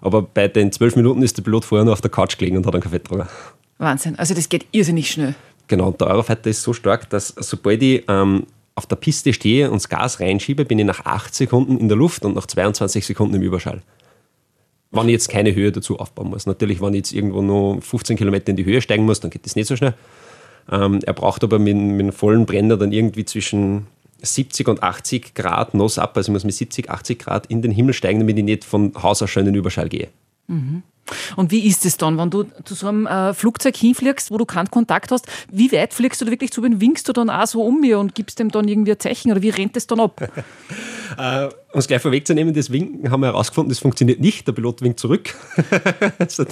Aber 0.00 0.22
bei 0.22 0.48
den 0.48 0.72
zwölf 0.72 0.96
Minuten 0.96 1.22
ist 1.22 1.36
der 1.36 1.42
Pilot 1.42 1.66
vorher 1.66 1.84
noch 1.84 1.92
auf 1.92 2.00
der 2.00 2.10
Couch 2.10 2.38
gelegen 2.38 2.56
und 2.56 2.66
hat 2.66 2.74
einen 2.74 2.82
Kaffee 2.82 2.98
getrunken. 2.98 3.28
Wahnsinn, 3.76 4.18
also 4.18 4.34
das 4.34 4.48
geht 4.48 4.66
irrsinnig 4.72 5.10
schnell. 5.10 5.34
Genau, 5.70 5.86
und 5.86 6.00
der 6.00 6.08
Eurofighter 6.08 6.50
ist 6.50 6.62
so 6.62 6.72
stark, 6.72 7.08
dass 7.10 7.28
sobald 7.28 7.80
ich 7.80 8.02
ähm, 8.08 8.44
auf 8.74 8.86
der 8.86 8.96
Piste 8.96 9.32
stehe 9.32 9.70
und 9.70 9.76
das 9.76 9.88
Gas 9.88 10.18
reinschiebe, 10.18 10.64
bin 10.64 10.80
ich 10.80 10.84
nach 10.84 11.04
8 11.04 11.32
Sekunden 11.32 11.78
in 11.78 11.86
der 11.86 11.96
Luft 11.96 12.24
und 12.24 12.34
nach 12.34 12.46
22 12.46 13.06
Sekunden 13.06 13.36
im 13.36 13.42
Überschall. 13.42 13.80
Wenn 14.90 15.06
ich 15.06 15.12
jetzt 15.12 15.28
keine 15.28 15.54
Höhe 15.54 15.70
dazu 15.70 16.00
aufbauen 16.00 16.28
muss. 16.28 16.46
Natürlich, 16.46 16.82
wenn 16.82 16.94
ich 16.94 16.98
jetzt 16.98 17.12
irgendwo 17.12 17.40
nur 17.40 17.80
15 17.80 18.16
Kilometer 18.16 18.48
in 18.48 18.56
die 18.56 18.64
Höhe 18.64 18.82
steigen 18.82 19.04
muss, 19.04 19.20
dann 19.20 19.30
geht 19.30 19.46
das 19.46 19.54
nicht 19.54 19.68
so 19.68 19.76
schnell. 19.76 19.94
Ähm, 20.72 20.98
er 21.06 21.12
braucht 21.12 21.44
aber 21.44 21.60
mit, 21.60 21.76
mit 21.76 22.00
einem 22.00 22.12
vollen 22.12 22.46
Brenner 22.46 22.76
dann 22.76 22.90
irgendwie 22.90 23.24
zwischen 23.24 23.86
70 24.20 24.66
und 24.66 24.82
80 24.82 25.34
Grad 25.34 25.72
Nose 25.74 26.02
up, 26.02 26.16
also 26.16 26.30
ich 26.30 26.32
muss 26.32 26.42
mit 26.42 26.54
70, 26.54 26.90
80 26.90 27.18
Grad 27.20 27.46
in 27.46 27.62
den 27.62 27.70
Himmel 27.70 27.94
steigen, 27.94 28.18
damit 28.18 28.36
ich 28.36 28.44
nicht 28.44 28.64
von 28.64 28.92
Haus 29.00 29.22
aus 29.22 29.30
schon 29.30 29.42
in 29.42 29.52
den 29.52 29.54
Überschall 29.54 29.88
gehe. 29.88 30.08
Mhm. 30.48 30.82
Und 31.36 31.50
wie 31.50 31.66
ist 31.66 31.84
es 31.84 31.96
dann, 31.96 32.18
wenn 32.18 32.30
du 32.30 32.44
zu 32.64 32.74
so 32.74 32.88
einem 32.88 33.06
äh, 33.06 33.34
Flugzeug 33.34 33.76
hinfliegst, 33.76 34.30
wo 34.30 34.38
du 34.38 34.44
keinen 34.44 34.70
Kontakt 34.70 35.10
hast? 35.10 35.26
Wie 35.50 35.70
weit 35.72 35.94
fliegst 35.94 36.20
du 36.20 36.24
da 36.24 36.30
wirklich 36.30 36.52
zu? 36.52 36.62
Wen 36.62 36.80
winkst 36.80 37.08
du 37.08 37.12
dann 37.12 37.30
auch 37.30 37.46
so 37.46 37.62
um 37.62 37.80
mir 37.80 37.98
und 37.98 38.14
gibst 38.14 38.38
dem 38.38 38.50
dann 38.50 38.68
irgendwie 38.68 38.92
ein 38.92 39.00
Zeichen 39.00 39.30
oder 39.30 39.42
wie 39.42 39.50
rennt 39.50 39.76
es 39.76 39.86
dann 39.86 40.00
ab? 40.00 40.20
äh, 41.18 41.48
um 41.72 41.78
es 41.78 41.86
gleich 41.86 42.02
vorwegzunehmen, 42.02 42.52
das 42.52 42.72
Winken 42.72 43.10
haben 43.10 43.20
wir 43.20 43.28
herausgefunden, 43.28 43.70
das 43.70 43.78
funktioniert 43.78 44.20
nicht. 44.20 44.46
Der 44.48 44.52
Pilot 44.52 44.82
winkt 44.82 44.98
zurück. 44.98 45.34
also 46.18 46.44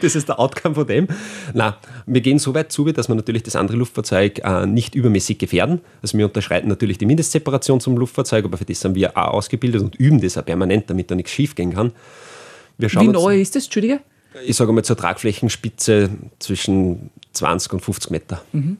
das 0.00 0.14
ist 0.14 0.28
der 0.28 0.40
Outcome 0.40 0.74
von 0.74 0.86
dem. 0.86 1.08
Na, 1.52 1.78
wir 2.06 2.20
gehen 2.20 2.40
so 2.40 2.54
weit 2.54 2.72
zu, 2.72 2.90
dass 2.90 3.08
wir 3.08 3.14
natürlich 3.14 3.44
das 3.44 3.54
andere 3.54 3.76
Luftfahrzeug 3.76 4.40
äh, 4.44 4.66
nicht 4.66 4.94
übermäßig 4.94 5.38
gefährden. 5.38 5.80
Also 6.02 6.18
wir 6.18 6.26
unterschreiten 6.26 6.68
natürlich 6.68 6.98
die 6.98 7.06
Mindestseparation 7.06 7.80
zum 7.80 7.96
Luftfahrzeug, 7.96 8.44
aber 8.44 8.58
für 8.58 8.64
das 8.64 8.80
sind 8.80 8.96
wir 8.96 9.16
auch 9.16 9.34
ausgebildet 9.34 9.82
und 9.82 9.94
üben 9.94 10.20
das 10.20 10.36
auch 10.36 10.44
permanent, 10.44 10.90
damit 10.90 11.10
da 11.10 11.14
nichts 11.14 11.30
schief 11.30 11.54
gehen 11.54 11.72
kann. 11.74 11.92
Wie 12.78 13.08
neu 13.08 13.40
ist 13.40 13.54
das, 13.54 13.64
Entschuldige? 13.64 14.00
Ich 14.46 14.56
sage 14.56 14.72
mal 14.72 14.82
zur 14.82 14.96
Tragflächenspitze 14.96 16.10
zwischen 16.40 17.10
20 17.32 17.72
und 17.74 17.80
50 17.80 18.10
Meter. 18.10 18.42
Mhm. 18.52 18.78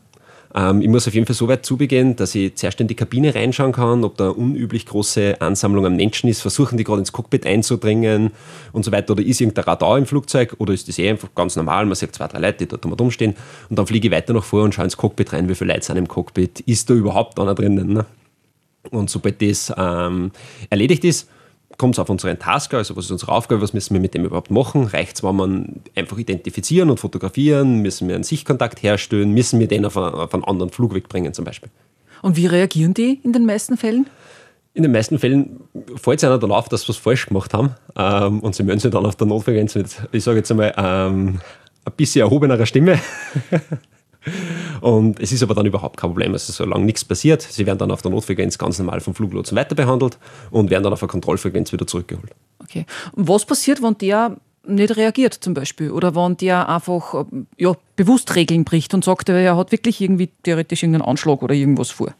Ähm, 0.54 0.80
ich 0.80 0.88
muss 0.88 1.08
auf 1.08 1.14
jeden 1.14 1.26
Fall 1.26 1.34
so 1.34 1.48
weit 1.48 1.66
zubegehen, 1.66 2.14
dass 2.16 2.34
ich 2.34 2.54
zuerst 2.54 2.80
in 2.80 2.86
die 2.86 2.94
Kabine 2.94 3.34
reinschauen 3.34 3.72
kann, 3.72 4.04
ob 4.04 4.16
da 4.16 4.28
unüblich 4.28 4.86
große 4.86 5.40
Ansammlung 5.40 5.84
an 5.84 5.96
Menschen 5.96 6.28
ist, 6.28 6.42
versuchen 6.42 6.78
die 6.78 6.84
gerade 6.84 7.00
ins 7.00 7.12
Cockpit 7.12 7.44
einzudringen 7.44 8.30
und 8.72 8.84
so 8.84 8.92
weiter. 8.92 9.12
Oder 9.12 9.24
ist 9.24 9.40
irgendein 9.40 9.64
Radar 9.64 9.98
im 9.98 10.06
Flugzeug 10.06 10.54
oder 10.58 10.72
ist 10.72 10.88
das 10.88 10.98
eh 10.98 11.10
einfach 11.10 11.28
ganz 11.34 11.56
normal? 11.56 11.86
Man 11.86 11.96
sieht 11.96 12.14
zwei, 12.14 12.28
drei 12.28 12.38
Leute, 12.38 12.58
die 12.58 12.68
dort 12.68 12.84
mal 12.84 12.94
rumstehen 12.94 13.34
und 13.68 13.78
dann 13.78 13.86
fliege 13.86 14.08
ich 14.08 14.14
weiter 14.14 14.32
nach 14.32 14.44
vor 14.44 14.62
und 14.62 14.74
schaue 14.74 14.84
ins 14.84 14.96
Cockpit 14.96 15.32
rein, 15.32 15.48
wie 15.48 15.54
viele 15.56 15.72
Leute 15.72 15.84
sind 15.84 15.96
im 15.96 16.08
Cockpit, 16.08 16.60
ist 16.60 16.88
da 16.88 16.94
überhaupt 16.94 17.38
einer 17.40 17.54
drinnen? 17.54 17.92
Ne? 17.92 18.06
Und 18.90 19.10
sobald 19.10 19.42
das 19.42 19.72
ähm, 19.76 20.30
erledigt 20.70 21.04
ist, 21.04 21.28
kommt 21.78 21.94
es 21.94 21.98
auf 21.98 22.08
unseren 22.08 22.38
Tasker, 22.38 22.78
also 22.78 22.96
was 22.96 23.06
ist 23.06 23.10
unsere 23.10 23.32
Aufgabe, 23.32 23.60
was 23.60 23.72
müssen 23.72 23.94
wir 23.94 24.00
mit 24.00 24.14
dem 24.14 24.24
überhaupt 24.24 24.50
machen? 24.50 24.84
Reicht 24.84 25.16
es, 25.16 25.22
wenn 25.22 25.36
man 25.36 25.80
einfach 25.94 26.18
identifizieren 26.18 26.90
und 26.90 27.00
fotografieren? 27.00 27.82
Müssen 27.82 28.08
wir 28.08 28.14
einen 28.14 28.24
Sichtkontakt 28.24 28.82
herstellen? 28.82 29.30
Müssen 29.30 29.60
wir 29.60 29.68
den 29.68 29.84
auf, 29.84 29.96
auf 29.96 30.34
einen 30.34 30.44
anderen 30.44 30.70
Flugweg 30.70 31.08
bringen 31.08 31.34
zum 31.34 31.44
Beispiel? 31.44 31.70
Und 32.22 32.36
wie 32.36 32.46
reagieren 32.46 32.94
die 32.94 33.20
in 33.22 33.32
den 33.32 33.44
meisten 33.46 33.76
Fällen? 33.76 34.06
In 34.72 34.82
den 34.82 34.92
meisten 34.92 35.18
Fällen 35.18 35.60
fällt 35.96 36.18
es 36.18 36.24
einer 36.24 36.38
dann 36.38 36.50
auf, 36.50 36.68
dass 36.68 36.82
sie 36.82 36.88
was 36.88 36.96
falsch 36.96 37.26
gemacht 37.26 37.54
haben 37.54 37.74
ähm, 37.96 38.40
und 38.40 38.54
sie 38.54 38.64
melden 38.64 38.80
sich 38.80 38.90
dann 38.90 39.06
auf 39.06 39.14
der 39.16 39.26
Notfrequenz 39.26 39.74
mit, 39.74 39.86
ich 40.10 40.24
sage 40.24 40.38
jetzt 40.38 40.50
einmal, 40.50 40.74
ähm, 40.76 41.40
ein 41.84 41.92
bisschen 41.96 42.22
erhobenerer 42.22 42.66
Stimme. 42.66 42.98
Und 44.84 45.18
es 45.18 45.32
ist 45.32 45.42
aber 45.42 45.54
dann 45.54 45.64
überhaupt 45.64 45.96
kein 45.96 46.10
Problem. 46.10 46.34
Also 46.34 46.52
solange 46.52 46.84
nichts 46.84 47.06
passiert, 47.06 47.40
sie 47.40 47.64
werden 47.64 47.78
dann 47.78 47.90
auf 47.90 48.02
der 48.02 48.10
Notfrequenz 48.10 48.58
ganz 48.58 48.78
normal 48.78 49.00
vom 49.00 49.14
Fluglotsen 49.14 49.56
weiter 49.56 49.74
behandelt 49.74 50.18
und 50.50 50.68
werden 50.68 50.82
dann 50.82 50.92
auf 50.92 50.98
der 50.98 51.08
Kontrollfrequenz 51.08 51.72
wieder 51.72 51.86
zurückgeholt. 51.86 52.30
Okay. 52.58 52.84
Und 53.12 53.26
was 53.26 53.46
passiert, 53.46 53.82
wenn 53.82 53.96
der 53.96 54.36
nicht 54.66 54.94
reagiert 54.94 55.32
zum 55.32 55.54
Beispiel 55.54 55.90
oder 55.90 56.14
wenn 56.14 56.36
der 56.36 56.68
einfach 56.68 57.24
ja, 57.56 57.72
bewusst 57.96 58.34
Regeln 58.34 58.64
bricht 58.64 58.92
und 58.92 59.02
sagt, 59.02 59.30
er 59.30 59.56
hat 59.56 59.72
wirklich 59.72 60.02
irgendwie 60.02 60.28
theoretisch 60.42 60.82
irgendeinen 60.82 61.08
Anschlag 61.08 61.40
oder 61.42 61.54
irgendwas 61.54 61.90
vor? 61.90 62.12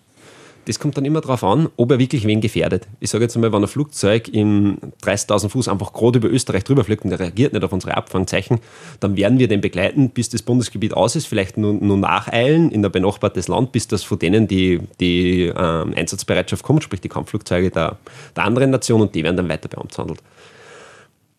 Das 0.67 0.79
kommt 0.79 0.97
dann 0.97 1.05
immer 1.05 1.21
darauf 1.21 1.45
an, 1.45 1.69
ob 1.77 1.91
er 1.91 1.99
wirklich 1.99 2.27
wen 2.27 2.41
gefährdet. 2.41 2.87
Ich 3.01 3.11
sage 3.11 3.25
jetzt 3.25 3.35
einmal, 3.37 3.53
wenn 3.53 3.63
ein 3.63 3.69
Flugzeug 3.69 4.29
in 4.29 4.79
30.000 5.03 5.49
Fuß 5.49 5.69
einfach 5.69 5.93
gerade 5.93 6.19
über 6.19 6.29
Österreich 6.29 6.65
drüber 6.65 6.85
fliegt 6.85 7.05
und 7.05 7.13
er 7.13 7.21
reagiert 7.21 7.53
nicht 7.53 7.65
auf 7.65 7.73
unsere 7.73 7.97
Abfangzeichen, 7.97 8.61
dann 9.01 9.17
werden 9.17 9.39
wir 9.39 9.49
den 9.49 9.61
begleiten, 9.61 10.11
bis 10.11 10.29
das 10.29 10.43
Bundesgebiet 10.43 10.95
aus 10.95 11.17
ist, 11.17 11.27
vielleicht 11.27 11.57
nur, 11.57 11.75
nur 11.75 11.97
nacheilen 11.97 12.71
in 12.71 12.85
ein 12.85 12.93
benachbartes 12.93 13.49
Land, 13.49 13.73
bis 13.73 13.89
das 13.89 14.03
von 14.03 14.19
denen 14.19 14.49
die, 14.49 14.81
die 15.01 15.45
ähm, 15.45 15.95
Einsatzbereitschaft 15.95 16.63
kommt, 16.63 16.83
sprich 16.83 17.01
die 17.01 17.09
Kampfflugzeuge 17.09 17.71
der, 17.71 17.99
der 18.37 18.45
anderen 18.45 18.71
Nation 18.71 19.01
und 19.01 19.15
die 19.15 19.23
werden 19.25 19.37
dann 19.37 19.49
weiter 19.49 19.69
beamtshandelt. 19.69 20.21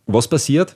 Was 0.07 0.27
passiert? 0.27 0.75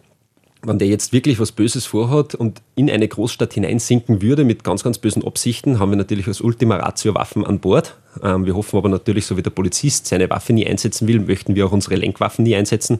Wenn 0.61 0.77
der 0.77 0.87
jetzt 0.87 1.13
wirklich 1.13 1.39
was 1.39 1.51
Böses 1.51 1.85
vorhat 1.85 2.35
und 2.35 2.61
in 2.75 2.89
eine 2.89 3.07
Großstadt 3.07 3.53
hineinsinken 3.53 4.21
würde 4.21 4.43
mit 4.43 4.63
ganz, 4.63 4.83
ganz 4.83 4.97
bösen 4.97 5.23
Absichten, 5.25 5.79
haben 5.79 5.91
wir 5.91 5.95
natürlich 5.95 6.27
als 6.27 6.41
Ultima 6.41 6.75
Ratio 6.75 7.15
Waffen 7.15 7.45
an 7.45 7.59
Bord. 7.59 7.95
Ähm, 8.21 8.45
wir 8.45 8.55
hoffen 8.55 8.77
aber 8.77 8.89
natürlich, 8.89 9.25
so 9.25 9.37
wie 9.37 9.41
der 9.41 9.51
Polizist 9.51 10.07
seine 10.07 10.29
Waffe 10.29 10.51
nie 10.51 10.67
einsetzen 10.67 11.07
will, 11.07 11.19
möchten 11.19 11.55
wir 11.55 11.65
auch 11.65 11.71
unsere 11.71 11.95
Lenkwaffen 11.95 12.43
nie 12.43 12.55
einsetzen. 12.55 12.99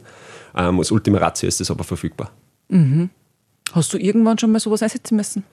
Ähm, 0.56 0.78
als 0.78 0.90
Ultima 0.90 1.18
Ratio 1.18 1.48
ist 1.48 1.60
das 1.60 1.70
aber 1.70 1.84
verfügbar. 1.84 2.30
Mhm. 2.68 3.10
Hast 3.72 3.92
du 3.92 3.98
irgendwann 3.98 4.38
schon 4.38 4.52
mal 4.52 4.60
sowas 4.60 4.82
einsetzen 4.82 5.16
müssen? 5.16 5.44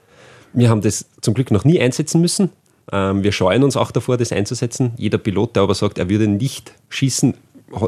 Wir 0.54 0.70
haben 0.70 0.82
das 0.82 1.06
zum 1.22 1.34
Glück 1.34 1.52
noch 1.52 1.66
nie 1.66 1.80
einsetzen 1.80 2.22
müssen. 2.22 2.52
Ähm, 2.92 3.22
wir 3.24 3.34
scheuen 3.34 3.64
uns 3.64 3.76
auch 3.76 3.92
davor, 3.92 4.18
das 4.18 4.32
einzusetzen. 4.32 4.94
Jeder 4.98 5.18
Pilot, 5.18 5.56
der 5.56 5.64
aber 5.64 5.76
sagt, 5.76 5.98
er 5.98 6.10
würde 6.10 6.28
nicht 6.28 6.74
schießen, 6.90 7.34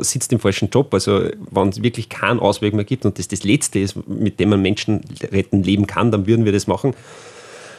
sitzt 0.02 0.32
im 0.34 0.40
falschen 0.40 0.70
Job. 0.70 0.94
Also 0.94 1.30
wenn 1.52 1.70
es 1.70 1.82
wirklich 1.82 2.10
keinen 2.10 2.40
Ausweg 2.40 2.74
mehr 2.74 2.86
gibt 2.86 3.06
und 3.06 3.18
das 3.20 3.28
das 3.28 3.44
Letzte 3.44 3.80
ist, 3.80 4.08
mit 4.08 4.40
dem 4.40 4.50
man 4.50 4.62
Menschen 4.62 5.02
retten, 5.32 5.64
leben 5.64 5.88
kann, 5.88 6.12
dann 6.12 6.28
würden 6.28 6.46
wir 6.46 6.52
das 6.52 6.68
machen. 6.68 6.94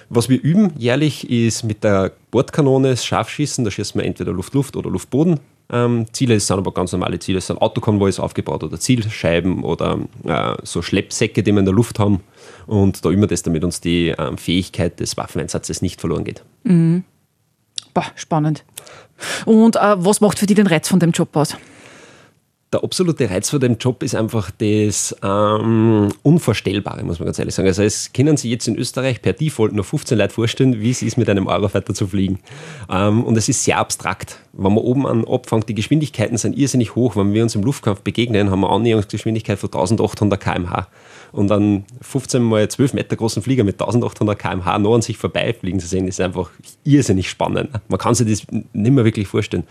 Was 0.09 0.29
wir 0.29 0.43
üben 0.43 0.73
jährlich 0.77 1.31
ist 1.31 1.63
mit 1.63 1.85
der 1.85 2.13
Bordkanone 2.33 2.97
Scharfschießen. 2.97 3.65
Da 3.65 3.71
schießen 3.71 4.01
wir 4.01 4.05
entweder 4.05 4.33
Luft-Luft 4.33 4.77
oder 4.77 4.91
Luft-Boden. 4.91 5.39
Ähm, 5.73 6.07
Ziele 6.13 6.41
sind 6.41 6.59
aber 6.59 6.73
ganz 6.73 6.91
normale 6.91 7.21
Ziele. 7.21 7.39
Es 7.39 7.47
sind 7.47 7.63
Autokonvois 7.63 8.19
aufgebaut 8.19 8.65
oder 8.65 8.81
Zielscheiben 8.81 9.63
oder 9.63 10.01
äh, 10.25 10.57
so 10.65 10.83
Schleppsäcke, 10.83 11.45
die 11.45 11.53
wir 11.53 11.61
in 11.61 11.65
der 11.65 11.75
Luft 11.75 12.01
haben. 12.01 12.21
Und 12.67 13.05
da 13.05 13.11
immer 13.11 13.29
das, 13.29 13.45
damit 13.45 13.63
uns 13.63 13.81
die 13.81 14.09
ähm, 14.19 14.37
Fähigkeit 14.37 14.99
des 14.99 15.17
Waffeneinsatzes 15.17 15.81
nicht 15.81 16.01
verloren 16.01 16.25
geht. 16.25 16.43
Mhm. 16.65 17.05
Boah, 17.95 18.07
spannend. 18.17 18.65
Und 19.45 19.77
äh, 19.77 19.81
was 19.81 20.21
macht 20.21 20.41
für 20.41 20.47
dich 20.47 20.57
den 20.57 20.67
Reiz 20.67 20.89
von 20.89 20.99
dem 20.99 21.13
Job 21.13 21.37
aus? 21.37 21.57
Der 22.73 22.85
absolute 22.85 23.29
Reiz 23.29 23.51
von 23.51 23.59
dem 23.59 23.79
Job 23.79 24.03
ist 24.05 24.15
einfach 24.15 24.53
das 24.53 25.17
ähm, 25.25 26.09
Unvorstellbare, 26.23 27.03
muss 27.03 27.19
man 27.19 27.27
ganz 27.27 27.39
ehrlich 27.41 27.55
sagen. 27.55 27.67
Also 27.67 27.83
es 27.83 28.13
können 28.13 28.37
Sie 28.37 28.49
jetzt 28.49 28.69
in 28.69 28.77
Österreich 28.77 29.21
per 29.23 29.33
Default 29.33 29.73
nur 29.73 29.85
15 29.85 30.17
Leute 30.17 30.33
vorstellen, 30.33 30.81
wie 30.81 30.91
es 30.91 31.03
ist, 31.03 31.17
mit 31.17 31.29
einem 31.29 31.49
Eurofighter 31.49 31.95
zu 31.95 32.07
fliegen. 32.07 32.39
Ähm, 32.89 33.25
und 33.25 33.37
es 33.37 33.49
ist 33.49 33.65
sehr 33.65 33.79
abstrakt. 33.79 34.39
Wenn 34.53 34.73
man 34.75 34.85
oben 34.85 35.07
an 35.07 35.25
abfängt, 35.27 35.69
die 35.69 35.75
Geschwindigkeiten 35.75 36.37
sind 36.37 36.57
irrsinnig 36.57 36.95
hoch. 36.95 37.17
Wenn 37.17 37.35
wir 37.35 37.43
uns 37.43 37.57
im 37.57 37.63
Luftkampf 37.63 38.03
begegnen, 38.03 38.51
haben 38.51 38.61
wir 38.61 38.71
Annäherungsgeschwindigkeit 38.71 39.59
von 39.59 39.69
1800 39.69 40.41
km/h 40.41 40.87
und 41.33 41.49
dann 41.49 41.85
15 42.01 42.43
mal 42.43 42.69
12 42.69 42.95
Meter 42.95 43.17
großen 43.17 43.43
Flieger 43.43 43.65
mit 43.65 43.75
1800 43.81 44.39
km/h 44.39 44.79
noch 44.79 44.95
an 44.95 45.03
sich 45.03 45.17
vorbeifliegen 45.17 45.81
zu 45.81 45.87
sehen, 45.87 46.09
ist 46.09 46.21
einfach 46.21 46.51
irrsinnig 46.85 47.29
spannend. 47.29 47.71
Man 47.89 47.99
kann 47.99 48.15
sich 48.15 48.29
das 48.29 48.47
nicht 48.73 48.93
mehr 48.93 49.05
wirklich 49.05 49.29
vorstellen. 49.29 49.65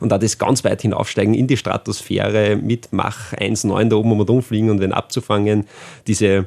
Und 0.00 0.10
da 0.10 0.18
das 0.18 0.38
ganz 0.38 0.64
weit 0.64 0.82
hinaufsteigen 0.82 1.34
in 1.34 1.46
die 1.46 1.56
Stratosphäre 1.56 2.56
mit 2.56 2.88
Mach 2.92 3.32
1,9 3.32 3.88
da 3.88 3.96
oben 3.96 4.12
um 4.12 4.20
und 4.20 4.30
umfliegen 4.30 4.70
und 4.70 4.80
wenn 4.80 4.92
abzufangen, 4.92 5.66
diese 6.06 6.46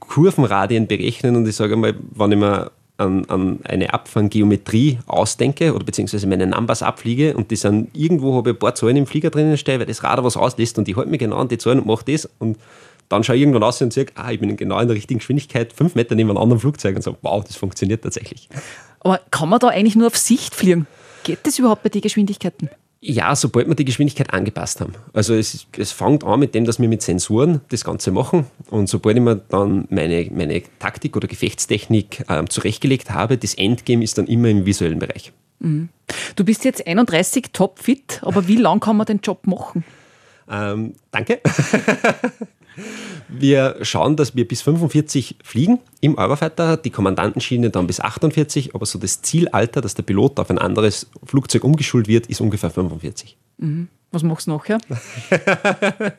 Kurvenradien 0.00 0.86
berechnen 0.86 1.36
und 1.36 1.46
ich 1.46 1.56
sage 1.56 1.76
mal, 1.76 1.94
wenn 2.14 2.32
ich 2.32 2.38
mir 2.38 2.70
an, 3.00 3.60
eine 3.64 3.92
Abfanggeometrie 3.94 4.98
ausdenke 5.06 5.74
oder 5.74 5.84
beziehungsweise 5.84 6.26
meine 6.26 6.46
Numbers 6.46 6.82
abfliege 6.82 7.36
und 7.36 7.50
die 7.50 7.56
sind 7.56 7.88
irgendwo 7.94 8.36
habe 8.36 8.50
ich 8.50 8.56
ein 8.56 8.58
paar 8.58 8.74
Zahlen 8.74 8.96
im 8.96 9.06
Flieger 9.06 9.30
drinnen 9.30 9.56
stehen, 9.56 9.78
weil 9.78 9.86
das 9.86 10.02
Radar 10.02 10.24
was 10.24 10.36
auslässt 10.36 10.78
und 10.78 10.88
ich 10.88 10.96
halte 10.96 11.10
mich 11.10 11.20
genau 11.20 11.36
an 11.36 11.48
die 11.48 11.58
Zahlen 11.58 11.80
und 11.80 11.86
mache 11.86 12.04
das 12.04 12.28
und 12.38 12.58
dann 13.10 13.24
schaue 13.24 13.36
ich 13.36 13.42
irgendwann 13.42 13.64
aus 13.64 13.82
und 13.82 13.92
sage, 13.92 14.12
ah, 14.14 14.30
ich 14.30 14.40
bin 14.40 14.56
genau 14.56 14.78
in 14.78 14.86
der 14.86 14.96
richtigen 14.96 15.18
Geschwindigkeit, 15.18 15.72
fünf 15.72 15.94
Meter 15.94 16.14
neben 16.14 16.30
einem 16.30 16.38
anderen 16.38 16.60
Flugzeug 16.60 16.96
und 16.96 17.02
so, 17.02 17.16
wow, 17.22 17.44
das 17.44 17.56
funktioniert 17.56 18.02
tatsächlich. 18.02 18.48
Aber 19.00 19.20
kann 19.30 19.48
man 19.48 19.58
da 19.58 19.68
eigentlich 19.68 19.96
nur 19.96 20.06
auf 20.06 20.16
Sicht 20.16 20.54
fliegen? 20.54 20.86
Geht 21.24 21.40
das 21.42 21.58
überhaupt 21.58 21.82
bei 21.82 21.88
den 21.88 22.00
Geschwindigkeiten? 22.02 22.70
Ja, 23.02 23.34
sobald 23.34 23.66
wir 23.66 23.74
die 23.74 23.84
Geschwindigkeit 23.84 24.32
angepasst 24.32 24.80
haben. 24.80 24.94
Also 25.12 25.34
es, 25.34 25.66
es 25.76 25.90
fängt 25.90 26.22
an 26.22 26.38
mit 26.38 26.54
dem, 26.54 26.66
dass 26.66 26.78
wir 26.78 26.88
mit 26.88 27.02
Sensoren 27.02 27.62
das 27.70 27.82
Ganze 27.82 28.12
machen 28.12 28.46
und 28.68 28.88
sobald 28.88 29.16
ich 29.16 29.22
mir 29.22 29.36
dann 29.36 29.88
meine, 29.90 30.28
meine 30.32 30.62
Taktik 30.78 31.16
oder 31.16 31.26
Gefechtstechnik 31.26 32.24
ähm, 32.28 32.48
zurechtgelegt 32.48 33.10
habe, 33.10 33.38
das 33.38 33.54
Endgame 33.54 34.04
ist 34.04 34.18
dann 34.18 34.26
immer 34.26 34.48
im 34.48 34.66
visuellen 34.66 34.98
Bereich. 34.98 35.32
Mhm. 35.58 35.88
Du 36.36 36.44
bist 36.44 36.64
jetzt 36.64 36.86
31 36.86 37.46
topfit, 37.52 38.20
aber 38.22 38.46
wie 38.46 38.56
lange 38.56 38.80
kann 38.80 38.96
man 38.96 39.06
den 39.06 39.20
Job 39.20 39.46
machen? 39.46 39.82
Ähm, 40.48 40.94
danke. 41.10 41.40
Wir 43.28 43.76
schauen, 43.82 44.16
dass 44.16 44.34
wir 44.34 44.46
bis 44.46 44.62
45 44.62 45.36
fliegen 45.42 45.80
im 46.00 46.16
Eurofighter, 46.18 46.76
die 46.76 46.90
Kommandantenschiene 46.90 47.70
dann 47.70 47.86
bis 47.86 48.00
48, 48.00 48.74
aber 48.74 48.86
so 48.86 48.98
das 48.98 49.22
Zielalter, 49.22 49.80
dass 49.80 49.94
der 49.94 50.02
Pilot 50.02 50.38
auf 50.40 50.50
ein 50.50 50.58
anderes 50.58 51.10
Flugzeug 51.24 51.64
umgeschult 51.64 52.08
wird, 52.08 52.26
ist 52.26 52.40
ungefähr 52.40 52.70
45. 52.70 53.36
Mhm. 53.58 53.88
Was 54.12 54.22
machst 54.24 54.48
du 54.48 54.52
nachher? 54.52 54.78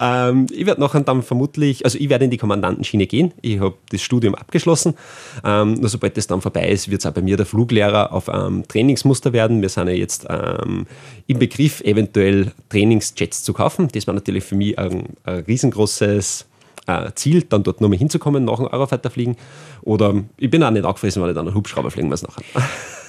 ähm, 0.00 0.46
ich 0.50 0.66
werde 0.66 0.80
nachher 0.80 1.00
dann 1.00 1.22
vermutlich, 1.22 1.84
also 1.84 1.98
ich 1.98 2.08
werde 2.08 2.24
in 2.24 2.30
die 2.30 2.38
Kommandantenschiene 2.38 3.06
gehen. 3.06 3.32
Ich 3.40 3.60
habe 3.60 3.74
das 3.90 4.02
Studium 4.02 4.34
abgeschlossen. 4.34 4.94
Ähm, 5.44 5.74
nur 5.74 5.88
sobald 5.88 6.16
das 6.16 6.26
dann 6.26 6.40
vorbei 6.40 6.68
ist, 6.68 6.90
wird 6.90 7.00
es 7.00 7.06
auch 7.06 7.12
bei 7.12 7.22
mir 7.22 7.36
der 7.36 7.46
Fluglehrer 7.46 8.12
auf 8.12 8.28
ähm, 8.28 8.64
Trainingsmuster 8.66 9.32
werden. 9.32 9.62
Wir 9.62 9.68
sind 9.68 9.88
ja 9.88 9.94
jetzt 9.94 10.26
ähm, 10.28 10.86
im 11.26 11.38
Begriff, 11.38 11.80
eventuell 11.82 12.52
Trainingsjets 12.68 13.42
zu 13.42 13.52
kaufen. 13.52 13.88
Das 13.92 14.06
war 14.06 14.14
natürlich 14.14 14.44
für 14.44 14.56
mich 14.56 14.78
ein, 14.78 15.04
ein 15.24 15.40
riesengroßes 15.40 16.46
äh, 16.86 17.10
Ziel, 17.14 17.42
dann 17.42 17.62
dort 17.62 17.80
nochmal 17.80 17.98
hinzukommen 17.98 18.44
nach 18.44 18.56
dem 18.56 18.66
Eurofighter 18.66 19.10
fliegen. 19.10 19.36
Oder 19.82 20.22
ich 20.36 20.50
bin 20.50 20.62
auch 20.62 20.70
nicht 20.70 20.84
angefressen, 20.84 21.22
wenn 21.22 21.30
ich 21.30 21.36
dann 21.36 21.46
einen 21.46 21.56
Hubschrauber 21.56 21.90
fliegen 21.90 22.08
muss 22.08 22.22
nachher. 22.22 22.44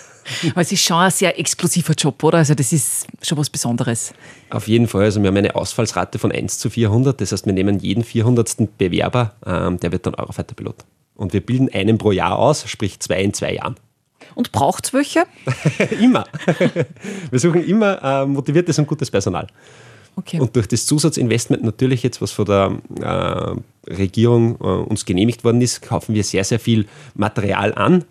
Aber 0.52 0.62
es 0.62 0.72
ist 0.72 0.84
schon 0.84 0.98
ein 0.98 1.12
sehr 1.12 1.40
exklusiver 1.40 1.94
Job, 1.94 2.24
oder? 2.24 2.40
Also 2.40 2.56
das 2.56 2.74
ist 2.74 3.08
schon 3.22 3.38
was 3.38 3.50
Besonderes. 3.50 4.14
Auf 4.50 4.68
jeden 4.68 4.88
Fall. 4.88 5.04
Also 5.04 5.22
wir 5.22 5.28
haben 5.28 5.38
eine 5.38 5.56
Ausfallsrate 5.56 6.20
von 6.20 6.32
1 6.32 6.60
zu 6.60 6.70
400. 6.70 7.20
Das 7.20 7.32
heißt, 7.32 7.46
wir 7.46 7.54
nehmen 7.54 7.80
jeden 7.80 8.04
400. 8.04 8.78
Bewerber, 8.78 9.34
ähm, 9.46 9.80
der 9.80 9.92
wird 9.92 10.06
dann 10.06 10.16
Eurofighter-Pilot. 10.16 10.76
Und 11.16 11.34
wir 11.34 11.42
bilden 11.42 11.70
einen 11.74 11.98
pro 11.98 12.12
Jahr 12.12 12.38
aus, 12.38 12.68
sprich 12.68 13.00
zwei 13.00 13.22
in 13.22 13.34
zwei 13.34 13.54
Jahren. 13.54 13.76
Und 14.36 14.52
braucht 14.52 14.86
es 14.86 14.94
welche? 14.94 15.26
immer. 16.02 16.26
wir 17.30 17.40
suchen 17.40 17.64
immer 17.64 18.02
äh, 18.04 18.26
motiviertes 18.26 18.80
und 18.80 18.88
gutes 18.88 19.12
Personal. 19.12 19.48
Okay. 20.16 20.40
Und 20.40 20.56
durch 20.56 20.68
das 20.68 20.86
Zusatzinvestment 20.86 21.64
natürlich 21.64 22.04
jetzt, 22.04 22.22
was 22.22 22.32
von 22.32 22.46
der 22.46 22.78
äh, 23.02 23.92
Regierung 23.92 24.56
äh, 24.60 24.64
uns 24.64 25.06
genehmigt 25.06 25.44
worden 25.44 25.62
ist, 25.62 25.82
kaufen 25.82 26.14
wir 26.14 26.24
sehr, 26.24 26.44
sehr 26.44 26.60
viel 26.60 26.86
Material 27.16 27.74
an. 27.74 28.06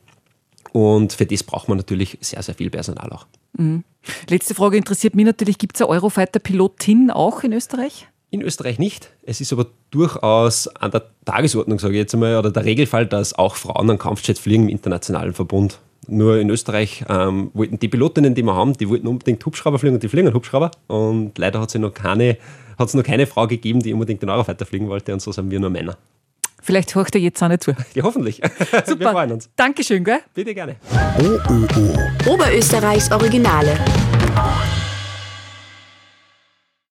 Und 0.73 1.13
für 1.13 1.27
das 1.27 1.43
braucht 1.43 1.69
man 1.69 1.77
natürlich 1.77 2.19
sehr, 2.21 2.43
sehr 2.43 2.55
viel 2.55 2.71
Personal 2.71 3.11
auch. 3.11 3.27
Mhm. 3.59 3.85
Letzte 4.29 4.55
Frage 4.55 4.79
interessiert 4.79 5.15
mich 5.15 5.27
natürlich, 5.27 5.59
gibt 5.59 5.77
es 5.77 5.83
eine 5.83 5.91
Eurofighter-Pilotin 5.91 7.11
auch 7.11 7.43
in 7.43 7.53
Österreich? 7.53 8.09
In 8.31 8.41
Österreich 8.41 8.79
nicht. 8.79 9.11
Es 9.25 9.43
ist 9.43 9.53
aber 9.53 9.67
durchaus 9.91 10.67
an 10.69 10.91
der 10.91 11.05
Tagesordnung, 11.27 11.79
sage 11.79 11.95
ich 11.95 12.01
jetzt 12.01 12.15
einmal, 12.15 12.39
oder 12.39 12.51
der 12.51 12.65
Regelfall, 12.65 13.07
dass 13.07 13.35
auch 13.35 13.57
Frauen 13.57 13.91
an 13.91 13.99
Kampfjets 13.99 14.41
fliegen 14.41 14.65
im 14.65 14.69
internationalen 14.71 15.35
Verbund. 15.35 15.79
Nur 16.09 16.39
in 16.39 16.49
Österreich 16.49 17.05
ähm, 17.09 17.51
wollten 17.53 17.79
die 17.79 17.89
Pilotinnen, 17.89 18.35
die 18.35 18.43
wir 18.43 18.55
haben, 18.55 18.73
die 18.73 18.89
wollten 18.89 19.07
unbedingt 19.07 19.45
Hubschrauber 19.45 19.79
fliegen 19.79 19.97
und 19.97 20.03
die 20.03 20.09
fliegen 20.09 20.33
Hubschrauber. 20.33 20.71
Und 20.89 21.37
leider 21.37 21.61
hat 21.61 21.69
es 21.69 21.75
noch 21.81 21.93
keine, 21.93 22.39
noch 22.79 23.03
keine 23.05 23.27
Frau 23.27 23.47
gegeben, 23.47 23.81
die 23.81 23.93
unbedingt 23.93 24.23
den 24.23 24.31
Eurofighter 24.31 24.65
fliegen 24.65 24.89
wollte. 24.89 25.13
Und 25.13 25.21
so 25.21 25.31
sind 25.31 25.51
wir 25.51 25.61
nur 25.61 25.71
Männer. 25.71 25.99
Vielleicht 26.63 26.95
hört 26.95 27.15
er 27.15 27.21
jetzt 27.21 27.43
auch 27.43 27.49
nicht 27.49 27.63
zu. 27.65 27.75
Ja, 27.95 28.05
hoffentlich. 28.05 28.41
Super. 28.87 29.01
Wir 29.01 29.11
freuen 29.11 29.33
uns. 29.33 29.51
Dankeschön, 29.57 30.05
gell? 30.05 30.21
Bitte 30.33 30.55
gerne. 30.55 30.77
OÖO. 31.19 32.33
Oberösterreichs 32.33 33.11
Originale. 33.11 33.77